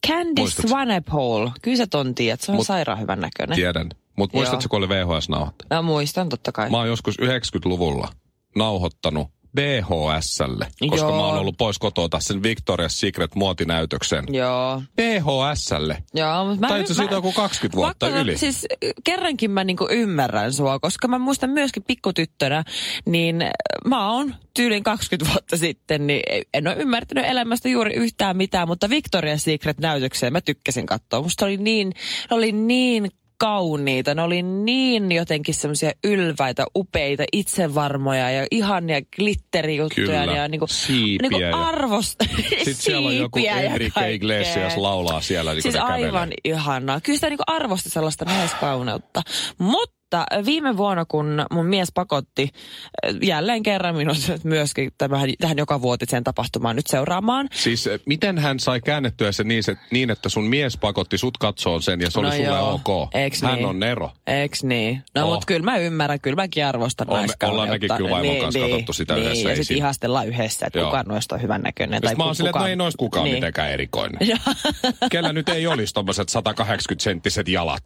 Candice? 0.06 0.68
Wanapole. 0.68 1.50
Kyllä 1.62 1.76
sä 1.76 1.86
ton 1.86 2.14
tiedät, 2.14 2.40
se 2.40 2.52
on 2.52 2.58
Mut- 2.58 2.66
sairaan 2.66 3.00
hyvän 3.00 3.20
näköinen. 3.20 3.56
Tiedän. 3.56 3.90
Mutta 4.16 4.36
muistatko, 4.36 4.68
kun 4.68 4.78
oli 4.78 4.88
VHS-nauhat? 4.88 5.54
Mä 5.70 5.82
muistan 5.82 6.28
totta 6.28 6.52
kai. 6.52 6.70
Mä 6.70 6.76
oon 6.76 6.88
joskus 6.88 7.18
90-luvulla 7.20 8.08
nauhoittanut 8.56 9.28
VHSlle, 9.56 10.66
koska 10.90 11.06
Joo. 11.06 11.16
mä 11.16 11.26
oon 11.26 11.38
ollut 11.38 11.56
pois 11.58 11.78
kotoa 11.78 12.08
sen 12.18 12.36
Victoria's 12.36 12.88
Secret 12.88 13.34
muotinäytöksen. 13.34 14.24
Joo. 14.28 14.82
VHSlle. 14.96 16.02
Joo, 16.14 16.44
mutta 16.44 16.60
mä... 16.60 16.68
Tai 16.68 16.80
itse 16.80 16.94
siitä 16.94 17.14
joku 17.14 17.32
20 17.32 17.76
vuotta 17.76 18.06
Vaikka 18.06 18.20
yli. 18.20 18.38
Siis 18.38 18.66
kerrankin 19.04 19.50
mä 19.50 19.64
niinku 19.64 19.88
ymmärrän 19.90 20.52
sua, 20.52 20.78
koska 20.78 21.08
mä 21.08 21.18
muistan 21.18 21.50
myöskin 21.50 21.82
pikkutyttönä, 21.82 22.64
niin 23.06 23.44
mä 23.86 24.12
oon 24.12 24.34
tyylin 24.54 24.82
20 24.82 25.32
vuotta 25.32 25.56
sitten, 25.56 26.06
niin 26.06 26.22
en 26.54 26.66
ole 26.66 26.76
ymmärtänyt 26.76 27.24
elämästä 27.24 27.68
juuri 27.68 27.94
yhtään 27.94 28.36
mitään, 28.36 28.68
mutta 28.68 28.86
Victoria's 28.86 29.38
Secret-näytökseen 29.38 30.32
mä 30.32 30.40
tykkäsin 30.40 30.86
katsoa. 30.86 31.22
Musta 31.22 31.44
oli 31.44 31.56
niin, 31.56 31.92
oli 32.30 32.52
niin 32.52 33.10
kauniita. 33.40 34.14
Ne 34.14 34.22
oli 34.22 34.42
niin 34.42 35.12
jotenkin 35.12 35.54
semmoisia 35.54 35.92
ylväitä, 36.04 36.64
upeita, 36.76 37.24
itsevarmoja 37.32 38.30
ja 38.30 38.46
ihania 38.50 39.00
glitterijuttuja. 39.16 40.06
Kyllä. 40.20 40.36
Ja 40.36 40.48
niinku, 40.48 40.66
Siipiä 40.66 41.18
niinku 41.22 41.38
ja- 41.38 41.56
arvosta. 41.68 42.24
Sitten 42.48 42.74
siellä 42.74 43.08
on 43.08 43.16
joku 43.16 43.38
ja 43.38 43.60
Enrique. 43.60 44.12
Iglesias 44.14 44.76
laulaa 44.76 45.20
siellä, 45.20 45.52
niin 45.52 45.62
Siis 45.62 45.76
aivan 45.76 46.10
kävelee. 46.12 46.36
ihanaa. 46.44 47.00
Kyllä 47.00 47.16
sitä 47.16 47.28
niinku 47.28 47.44
arvosti 47.46 47.90
sellaista 47.90 48.24
naiskauneutta. 48.24 49.22
Mutta 49.58 49.99
että 50.10 50.26
viime 50.46 50.76
vuonna, 50.76 51.04
kun 51.04 51.46
mun 51.50 51.66
mies 51.66 51.88
pakotti 51.94 52.48
äh, 53.06 53.14
jälleen 53.22 53.62
kerran 53.62 53.96
minut 53.96 54.16
myöskin 54.44 54.90
tämähän, 54.98 55.30
tähän 55.40 55.58
joka 55.58 55.82
vuotiseen 55.82 56.24
tapahtumaan 56.24 56.76
nyt 56.76 56.86
seuraamaan. 56.86 57.48
Siis 57.52 57.86
eh, 57.86 58.00
miten 58.06 58.38
hän 58.38 58.60
sai 58.60 58.80
käännettyä 58.80 59.32
se 59.32 59.44
niin, 59.44 59.62
se, 59.62 59.76
niin, 59.90 60.10
että 60.10 60.28
sun 60.28 60.44
mies 60.44 60.76
pakotti 60.76 61.18
sut 61.18 61.38
katsoa 61.38 61.80
sen 61.80 62.00
ja 62.00 62.10
se 62.10 62.20
No 62.20 62.28
oli 62.28 62.36
sulle 62.36 62.48
joo. 62.48 62.80
ok? 62.84 63.14
Eiks 63.14 63.42
hän 63.42 63.54
niin? 63.54 63.66
on 63.66 63.80
Nero. 63.80 64.10
Eiks 64.26 64.64
niin? 64.64 65.02
No 65.14 65.22
Oh. 65.26 65.32
mutta 65.32 65.46
kyllä 65.46 65.64
mä 65.64 65.76
ymmärrän, 65.76 66.20
kyllä 66.20 66.36
mäkin 66.36 66.66
arvostan 66.66 67.10
On- 67.10 67.26
ollaan 67.42 67.68
mekin 67.68 67.90
kyllä 67.96 68.10
vaimon 68.10 68.36
kanssa 68.36 68.60
katsottu 68.60 68.92
sitä 68.92 69.14
niin, 69.14 69.24
yhdessä, 69.26 69.48
Ja 69.48 69.50
ei 69.54 69.56
sitten 69.56 69.76
ihastellaan 69.76 70.28
yhdessä, 70.28 70.66
että 70.66 70.78
Joo. 70.78 70.90
kuka 70.90 71.02
noista 71.06 71.34
on 71.34 71.42
hyvännäköinen. 71.42 71.96
Sitten 71.96 72.16
mä 72.18 72.24
oon 72.24 72.34
silleen, 72.34 72.50
että 72.50 72.60
no 72.60 72.66
ei 72.66 72.76
noista 72.76 72.98
kukaan 72.98 73.24
niin. 73.24 73.34
mitenkään 73.36 73.70
erikoinen. 73.70 74.18
Kellä 75.10 75.32
nyt 75.32 75.48
ei 75.48 75.66
olisi 75.66 75.94
tommoset 75.94 76.28
180-senttiset 76.30 77.48
jalat 77.48 77.82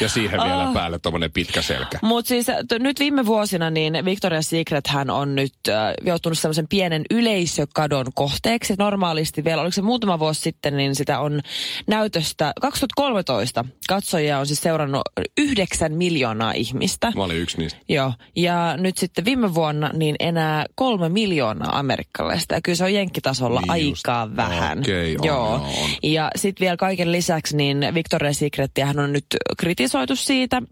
ja 0.00 0.08
siihen 0.08 0.40
vielä 0.44 0.70
päälle 0.74 0.98
tommonen 0.98 1.32
pitkä 1.32 1.61
selkä. 1.62 1.98
Mutta 2.02 2.28
siis 2.28 2.46
t- 2.46 2.78
nyt 2.78 2.98
viime 2.98 3.26
vuosina 3.26 3.70
niin 3.70 3.94
Victoria's 3.94 4.42
Secret 4.42 4.86
hän 4.86 5.10
on 5.10 5.34
nyt 5.34 5.52
äh, 5.68 5.74
joutunut 6.06 6.38
semmoisen 6.38 6.68
pienen 6.68 7.02
yleisökadon 7.10 8.06
kohteeksi. 8.14 8.74
Normaalisti 8.78 9.44
vielä, 9.44 9.62
oliko 9.62 9.72
se 9.74 9.82
muutama 9.82 10.18
vuosi 10.18 10.40
sitten, 10.40 10.76
niin 10.76 10.94
sitä 10.94 11.20
on 11.20 11.40
näytöstä 11.86 12.52
2013. 12.60 13.64
Katsojia 13.88 14.38
on 14.38 14.46
siis 14.46 14.62
seurannut 14.62 15.02
yhdeksän 15.38 15.92
miljoonaa 15.92 16.52
ihmistä. 16.52 17.12
Mä 17.16 17.22
olin 17.24 17.36
yksi 17.36 17.58
niistä. 17.58 17.78
Joo, 17.88 18.12
ja 18.36 18.76
nyt 18.76 18.98
sitten 18.98 19.24
viime 19.24 19.54
vuonna 19.54 19.90
niin 19.92 20.16
enää 20.20 20.66
kolme 20.74 21.08
miljoonaa 21.08 21.78
amerikkalaista. 21.78 22.54
Ja 22.54 22.60
kyllä 22.60 22.76
se 22.76 22.84
on 22.84 22.94
jenkkitasolla 22.94 23.60
Niin 23.74 23.88
just. 23.88 24.08
aika 24.08 24.36
vähän. 24.36 24.78
Okei, 24.78 25.16
on, 25.20 25.26
Joo. 25.26 25.54
on. 25.54 25.62
Ja 26.02 26.30
sitten 26.36 26.64
vielä 26.64 26.76
kaiken 26.76 27.12
lisäksi 27.12 27.56
niin 27.56 27.80
Victoria's 27.82 28.32
Secretiähän 28.34 28.98
on 28.98 29.12
nyt 29.12 29.26
kritisoitu 29.58 30.16
siitä, 30.16 30.62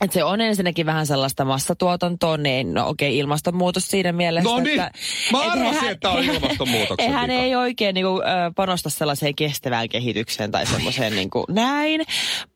että 0.00 0.14
se 0.14 0.24
on 0.24 0.40
ensinnäkin 0.40 0.86
vähän 0.86 1.06
sellaista 1.06 1.44
massatuotantoa, 1.44 2.36
niin 2.36 2.74
no 2.74 2.88
okei, 2.88 3.18
ilmastonmuutos 3.18 3.86
siinä 3.88 4.12
mielessä. 4.12 4.50
No 4.50 4.58
niin, 4.60 4.80
että, 4.80 4.90
mä 5.32 5.44
et 5.44 5.50
arvasin, 5.52 5.80
hän- 5.80 5.92
että 5.92 6.10
on 6.10 6.24
ilmastonmuutoksen 6.24 7.12
Hän 7.18 7.30
ei 7.30 7.54
oikein 7.56 7.94
niinku, 7.94 8.20
ö, 8.20 8.52
panosta 8.56 8.90
sellaiseen 8.90 9.34
kestävään 9.34 9.88
kehitykseen 9.88 10.50
tai 10.50 10.66
semmoiseen 10.66 11.16
niinku, 11.16 11.44
näin. 11.50 12.00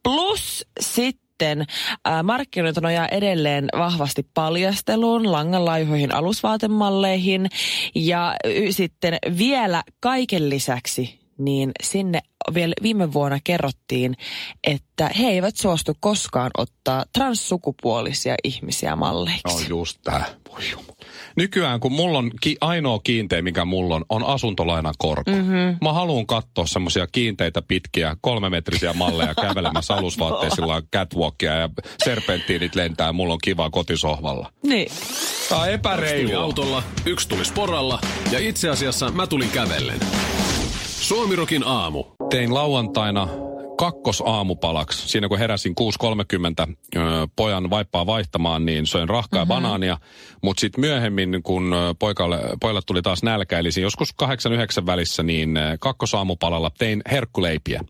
Plus 0.02 0.66
sitten 0.80 1.60
äh, 1.60 2.22
markkinoit 2.22 2.76
nojaa 2.76 3.08
edelleen 3.08 3.68
vahvasti 3.78 4.26
paljasteluun, 4.34 5.32
langanlaihoihin, 5.32 6.14
alusvaatemalleihin 6.14 7.46
ja 7.94 8.34
y, 8.44 8.72
sitten 8.72 9.18
vielä 9.38 9.82
kaiken 10.00 10.50
lisäksi 10.50 11.18
niin 11.38 11.70
sinne 11.82 12.20
vielä 12.54 12.74
viime 12.82 13.12
vuonna 13.12 13.38
kerrottiin, 13.44 14.16
että 14.64 15.10
he 15.18 15.26
eivät 15.28 15.56
suostu 15.56 15.92
koskaan 16.00 16.50
ottaa 16.58 17.04
transsukupuolisia 17.12 18.34
ihmisiä 18.44 18.96
malleiksi. 18.96 19.62
No 19.62 19.68
just 19.68 19.98
tää. 20.04 20.24
Jumu. 20.72 20.92
Nykyään 21.36 21.80
kun 21.80 21.92
mulla 21.92 22.18
on 22.18 22.30
ki- 22.40 22.56
ainoa 22.60 23.00
kiinteä, 23.04 23.42
mikä 23.42 23.64
mulla 23.64 23.94
on, 23.94 24.04
on 24.08 24.24
asuntolainan 24.24 24.94
korko. 24.98 25.30
Mhm. 25.30 25.40
Mm-hmm. 25.40 25.76
Mä 25.82 25.92
haluan 25.92 26.26
katsoa 26.26 26.66
semmosia 26.66 27.06
kiinteitä 27.12 27.62
pitkiä 27.62 28.16
kolmemetrisiä 28.20 28.92
malleja 28.92 29.34
kävelemässä 29.34 29.94
alusvaatteisilla 29.98 30.82
catwalkia 30.96 31.54
ja 31.54 31.68
serpenttiinit 32.04 32.74
lentää 32.74 33.06
ja 33.06 33.12
mulla 33.12 33.32
on 33.34 33.38
kiva 33.44 33.70
kotisohvalla. 33.70 34.52
Niin. 34.62 34.88
Tää 35.48 35.58
on 35.58 35.64
Tuli 35.64 35.74
epäreilua. 35.74 36.42
autolla, 36.42 36.82
yksi 37.06 37.28
tuli 37.28 37.44
sporalla 37.44 38.00
ja 38.30 38.38
itse 38.38 38.68
asiassa 38.68 39.10
mä 39.10 39.26
tulin 39.26 39.50
kävellen. 39.50 40.00
Suomirokin 41.00 41.62
aamu. 41.66 42.04
Tein 42.30 42.54
lauantaina 42.54 43.28
kakkosaamupalaksi. 43.78 45.08
Siinä 45.08 45.28
kun 45.28 45.38
heräsin 45.38 45.74
6.30 46.68 46.74
ö, 46.96 47.00
pojan 47.36 47.70
vaippaa 47.70 48.06
vaihtamaan, 48.06 48.66
niin 48.66 48.86
söin 48.86 49.08
rahkaa 49.08 49.40
mm-hmm. 49.40 49.48
banaania. 49.48 49.98
Mutta 50.42 50.60
sitten 50.60 50.80
myöhemmin, 50.80 51.40
kun 51.42 51.74
poikalle, 51.98 52.40
pojalle 52.60 52.80
tuli 52.86 53.02
taas 53.02 53.22
nälkä, 53.22 53.58
eli 53.58 53.68
joskus 53.80 54.14
8-9 54.82 54.86
välissä, 54.86 55.22
niin 55.22 55.58
kakkosaamupalalla 55.80 56.70
tein 56.78 57.02
herkkuleipiä. 57.10 57.84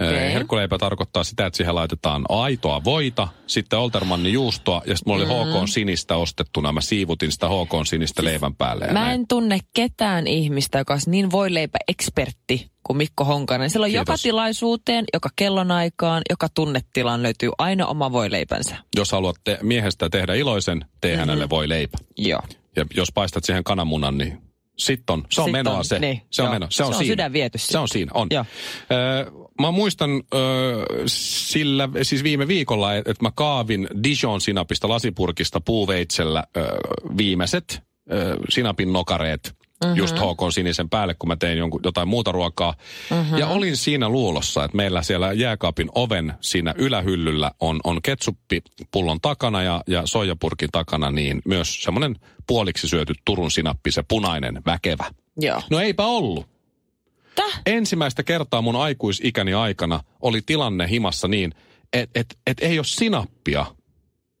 Ö, 0.00 0.30
Herkkuleipä 0.32 0.78
tarkoittaa 0.78 1.24
sitä, 1.24 1.46
että 1.46 1.56
siihen 1.56 1.74
laitetaan 1.74 2.24
aitoa 2.28 2.84
voita, 2.84 3.28
sitten 3.46 3.78
Oltermannin 3.78 4.32
juustoa, 4.32 4.82
ja 4.86 4.96
sitten 4.96 5.12
mulla 5.12 5.24
oli 5.24 5.28
Mm-hmm. 5.28 5.60
HK 5.60 5.68
sinistä 5.68 6.16
ostettuna. 6.16 6.72
Mä 6.72 6.80
siivutin 6.80 7.32
sitä 7.32 7.48
HK 7.48 7.86
sinistä 7.86 8.24
leivän 8.24 8.54
päälle. 8.54 8.86
Mä 8.86 8.92
näin. 8.92 9.20
en 9.20 9.28
tunne 9.28 9.58
ketään 9.74 10.26
ihmistä, 10.26 10.78
joka 10.78 10.94
olisi 10.94 11.10
niin 11.10 11.30
voileipä-ekspertti 11.30 12.70
kuin 12.88 12.96
Mikko 12.96 13.24
Honkanen. 13.24 13.70
Sillä 13.70 13.84
on 13.84 13.92
joka 13.92 14.04
Kiitos. 14.12 14.22
tilaisuuteen, 14.22 15.04
joka 15.14 15.28
kellonaikaan, 15.36 16.22
joka 16.30 16.48
tunnetilaan 16.54 17.22
löytyy 17.22 17.50
aina 17.58 17.86
oma 17.86 18.12
voileipänsä. 18.12 18.76
Jos 18.96 19.12
haluat 19.12 19.36
te- 19.44 19.58
miehestä 19.62 20.08
tehdä 20.10 20.34
iloisen, 20.34 20.84
tee 21.00 21.10
mm-hmm. 21.10 21.20
hänelle 21.20 21.50
voi 21.50 21.68
leipä. 21.68 21.98
Joo. 22.16 22.42
Ja 22.76 22.84
jos 22.94 23.08
paistat 23.14 23.44
siihen 23.44 23.64
kananmunan, 23.64 24.18
niin 24.18 24.38
sit 24.78 25.10
on, 25.10 25.24
se 25.30 25.40
on 25.40 25.44
Sit 25.46 25.52
menoa 25.52 25.78
on, 25.78 25.84
se. 25.84 25.98
niin, 25.98 26.22
se 26.30 26.42
on 26.42 26.46
joo. 26.46 26.52
meno. 26.52 26.66
Se 26.70 26.82
on, 26.82 26.92
Se 26.92 26.96
on 26.96 26.98
siinä. 26.98 27.12
sydän 27.12 27.32
viety 27.32 27.58
Se 27.58 27.78
on 27.78 27.88
siinä, 27.88 28.10
on. 28.14 28.28
Joo. 28.30 28.44
Ö, 28.92 29.30
mä 29.60 29.70
muistan 29.70 30.10
ö, 30.34 30.38
sillä, 31.06 31.88
siis 32.02 32.22
viime 32.22 32.48
viikolla, 32.48 32.94
että 32.94 33.10
et 33.10 33.22
mä 33.22 33.30
kaavin 33.34 33.88
Dijon 34.04 34.40
sinapista 34.40 34.88
lasipurkista 34.88 35.60
puuveitsellä 35.60 36.44
ö, 36.56 36.60
viimeiset 37.16 37.82
ö, 38.12 38.36
sinapin 38.48 38.92
nokareet 38.92 39.54
mm-hmm. 39.84 39.96
just 39.96 40.16
HK 40.16 40.52
sinisen 40.52 40.88
päälle, 40.88 41.14
kun 41.18 41.28
mä 41.28 41.36
tein 41.36 41.58
jonkun, 41.58 41.80
jotain 41.84 42.08
muuta 42.08 42.32
ruokaa. 42.32 42.74
Mm-hmm. 43.10 43.38
Ja 43.38 43.48
olin 43.48 43.76
siinä 43.76 44.08
luulossa, 44.08 44.64
että 44.64 44.76
meillä 44.76 45.02
siellä 45.02 45.32
jääkaapin 45.32 45.88
oven 45.94 46.34
siinä 46.40 46.74
ylähyllyllä 46.78 47.50
on, 47.60 47.80
on 47.84 48.02
ketsuppipullon 48.02 49.20
takana 49.20 49.62
ja, 49.62 49.82
ja 49.86 50.02
soijapurkin 50.04 50.68
takana 50.72 51.10
niin 51.10 51.42
myös 51.44 51.82
semmoinen 51.82 52.16
puoliksi 52.46 52.88
syöty 52.88 53.14
Turun 53.24 53.50
sinappi, 53.50 53.90
se 53.90 54.02
punainen, 54.08 54.62
väkevä. 54.66 55.04
Joo. 55.36 55.62
No 55.70 55.80
eipä 55.80 56.06
ollut. 56.06 56.46
Täh? 57.34 57.60
Ensimmäistä 57.66 58.22
kertaa 58.22 58.62
mun 58.62 58.76
aikuisikäni 58.76 59.54
aikana 59.54 60.00
oli 60.20 60.40
tilanne 60.46 60.88
himassa 60.90 61.28
niin, 61.28 61.54
että 61.92 62.20
et, 62.20 62.38
et 62.46 62.58
ei 62.60 62.78
ole 62.78 62.84
sinappia 62.84 63.66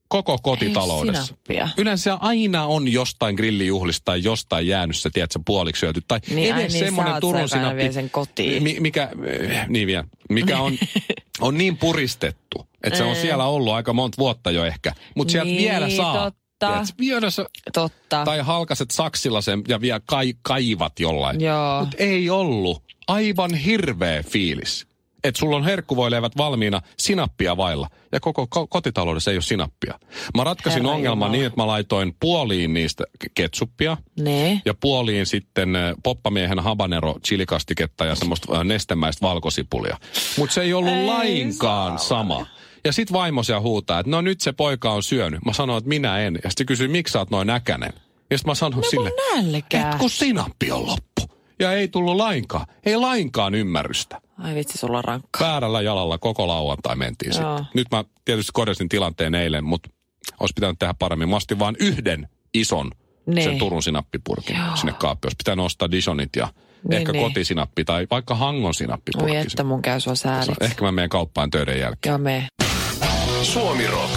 koko 0.08 0.38
kotitaloudessa. 0.42 1.34
Yleensä 1.76 2.14
aina 2.14 2.66
on 2.66 2.92
jostain 2.92 3.34
grillijuhlista 3.34 4.04
tai 4.04 4.22
jostain 4.22 4.66
jäänyt 4.66 4.96
se, 4.96 5.10
tiedätkö, 5.10 5.38
puoliksi 5.46 5.80
syöty. 5.80 6.02
Tai 6.08 6.20
Niin, 6.34 6.56
edes 6.56 6.72
niin, 6.72 6.84
semmoinen 6.84 7.20
Turun 7.20 7.48
se, 7.48 7.52
sinappi, 7.52 7.92
sen 7.92 8.10
kotiin. 8.10 8.62
mi- 8.62 8.76
mikä, 8.80 9.08
eh, 9.26 9.68
niin 9.68 9.86
vielä, 9.86 10.04
mikä 10.30 10.58
on, 10.60 10.78
on 11.40 11.58
niin 11.58 11.76
puristettu, 11.76 12.66
että 12.82 12.96
se 12.96 13.04
on 13.04 13.16
siellä 13.16 13.44
ollut 13.46 13.72
aika 13.74 13.92
monta 13.92 14.16
vuotta 14.18 14.50
jo 14.50 14.64
ehkä. 14.64 14.92
Mutta 15.16 15.32
sieltä 15.32 15.50
Niin, 15.50 15.70
vielä 15.70 15.90
saa. 15.90 16.14
totta. 16.24 16.84
Vielä 16.98 17.30
sä, 17.30 17.44
Totta. 17.72 18.24
tai 18.24 18.38
halkaset 18.38 18.90
saksilla 18.90 19.40
sen 19.40 19.62
ja 19.68 19.80
vielä 19.80 20.00
kai, 20.06 20.34
kaivat 20.42 21.00
jollain. 21.00 21.36
Mutta 21.80 21.96
ei 21.98 22.30
ollut. 22.30 22.82
Aivan 23.08 23.54
hirveä 23.54 24.22
fiilis. 24.22 24.86
Että 25.28 25.38
sulla 25.38 25.56
on 25.56 25.64
herkkuvoileivät 25.64 26.36
valmiina 26.36 26.80
sinappia 26.98 27.56
vailla. 27.56 27.88
Ja 28.12 28.20
koko 28.20 28.44
ko- 28.56 28.66
kotitaloudessa 28.70 29.30
ei 29.30 29.36
ole 29.36 29.42
sinappia. 29.42 29.98
Mä 30.36 30.44
ratkaisin 30.44 30.82
Herra 30.82 30.94
ongelman 30.94 31.16
Jumala. 31.26 31.32
niin, 31.32 31.46
että 31.46 31.60
mä 31.60 31.66
laitoin 31.66 32.14
puoliin 32.20 32.74
niistä 32.74 33.04
ketsuppia. 33.34 33.96
Ne. 34.20 34.62
Ja 34.64 34.74
puoliin 34.80 35.26
sitten 35.26 35.76
äh, 35.76 35.94
poppamiehen 36.02 36.58
habanero 36.58 37.14
chilikastiketta 37.26 38.04
ja 38.04 38.14
semmoista 38.14 38.56
äh, 38.58 38.64
nestemäistä 38.64 39.22
valkosipulia. 39.26 39.96
Mutta 40.38 40.54
se 40.54 40.60
ei 40.62 40.74
ollut 40.74 40.92
Ei 40.92 41.06
lainkaan 41.06 41.98
sama. 41.98 42.46
Ja 42.84 42.92
sit 42.92 43.12
vaimo 43.12 43.42
siellä 43.42 43.60
huutaa, 43.60 43.98
että 44.00 44.10
no 44.10 44.20
nyt 44.20 44.40
se 44.40 44.52
poika 44.52 44.92
on 44.92 45.02
syönyt. 45.02 45.44
Mä 45.44 45.52
sanoin, 45.52 45.78
että 45.78 45.88
minä 45.88 46.18
en. 46.18 46.38
Ja 46.44 46.50
sitten 46.50 46.66
kysyi, 46.66 46.88
miksi 46.88 47.12
sä 47.12 47.18
oot 47.18 47.30
noin 47.30 47.46
näkänen? 47.46 47.92
Ja 48.30 48.38
sitten 48.38 48.50
mä 48.50 48.54
sanoin 48.54 48.82
No 48.82 48.90
sille, 48.90 49.10
kun 49.10 49.44
nälkää. 49.52 49.90
et 49.90 49.98
kun 49.98 50.10
sinappi 50.10 50.72
on 50.72 50.86
loppu. 50.86 51.38
Ja 51.58 51.72
ei 51.72 51.88
tullut 51.88 52.16
lainkaan, 52.16 52.66
ei 52.86 52.96
lainkaan 52.96 53.54
ymmärrystä. 53.54 54.20
Ai 54.38 54.54
vitsi, 54.54 54.78
sulla 54.78 54.98
on 54.98 55.04
rankka. 55.04 55.44
Väärällä 55.44 55.82
jalalla 55.82 56.18
koko 56.18 56.48
lauantai 56.48 56.96
mentiin 56.96 57.32
Joo. 57.40 57.56
sitten. 57.58 57.66
Nyt 57.74 57.86
mä 57.90 58.04
tietysti 58.24 58.50
korjasin 58.54 58.88
tilanteen 58.88 59.34
eilen, 59.34 59.64
mutta 59.64 59.90
olisi 60.40 60.52
pitänyt 60.54 60.78
tehdä 60.78 60.94
paremmin. 60.98 61.28
Mä 61.28 61.36
ostin 61.36 61.58
vaan 61.58 61.76
yhden 61.80 62.28
ison 62.54 62.90
Niin. 63.26 63.42
sen 63.44 63.58
Turun 63.58 63.82
sinappipurkin 63.82 64.56
Joo. 64.56 64.76
sinne 64.76 64.92
kaappiin. 64.92 65.28
Olisi 65.28 65.36
pitänyt 65.36 65.64
ostaa 65.64 65.90
Dijonit 65.90 66.36
ja 66.36 66.48
Niin, 66.88 66.98
ehkä 66.98 67.12
niin. 67.12 67.24
kotisinappi 67.24 67.84
tai 67.84 68.06
vaikka 68.10 68.34
Hangon 68.34 68.66
Oi, 68.66 68.74
sinappipurkki. 68.74 69.36
että 69.36 69.64
mun 69.64 69.82
käy 69.82 70.00
sua 70.00 70.14
sääliksi. 70.14 70.52
Ehkä 70.60 70.84
mä 70.84 70.92
menen 70.92 71.08
kauppaan 71.08 71.50
töiden 71.50 71.80
jälkeen. 71.80 72.10
Joo, 72.10 72.18
me. 72.18 72.46
Suomi 73.42 73.86
Rock. 73.86 74.12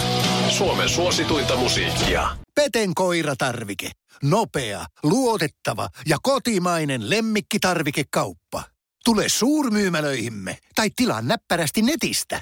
Suomen 0.48 0.88
suosituinta 0.88 1.56
musiikkia. 1.56 2.28
Peten 2.54 2.94
koiratarvike. 2.94 3.90
Nopea, 4.22 4.84
luotettava 5.02 5.88
ja 6.06 6.16
kotimainen 6.22 7.10
lemmikkitarvikekauppa. 7.10 8.62
Tule 9.04 9.28
suurmyymälöihimme 9.28 10.58
tai 10.74 10.90
tilaa 10.96 11.22
näppärästi 11.22 11.82
netistä. 11.82 12.40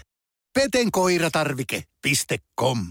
petenkoiratarvike.com 0.54 2.90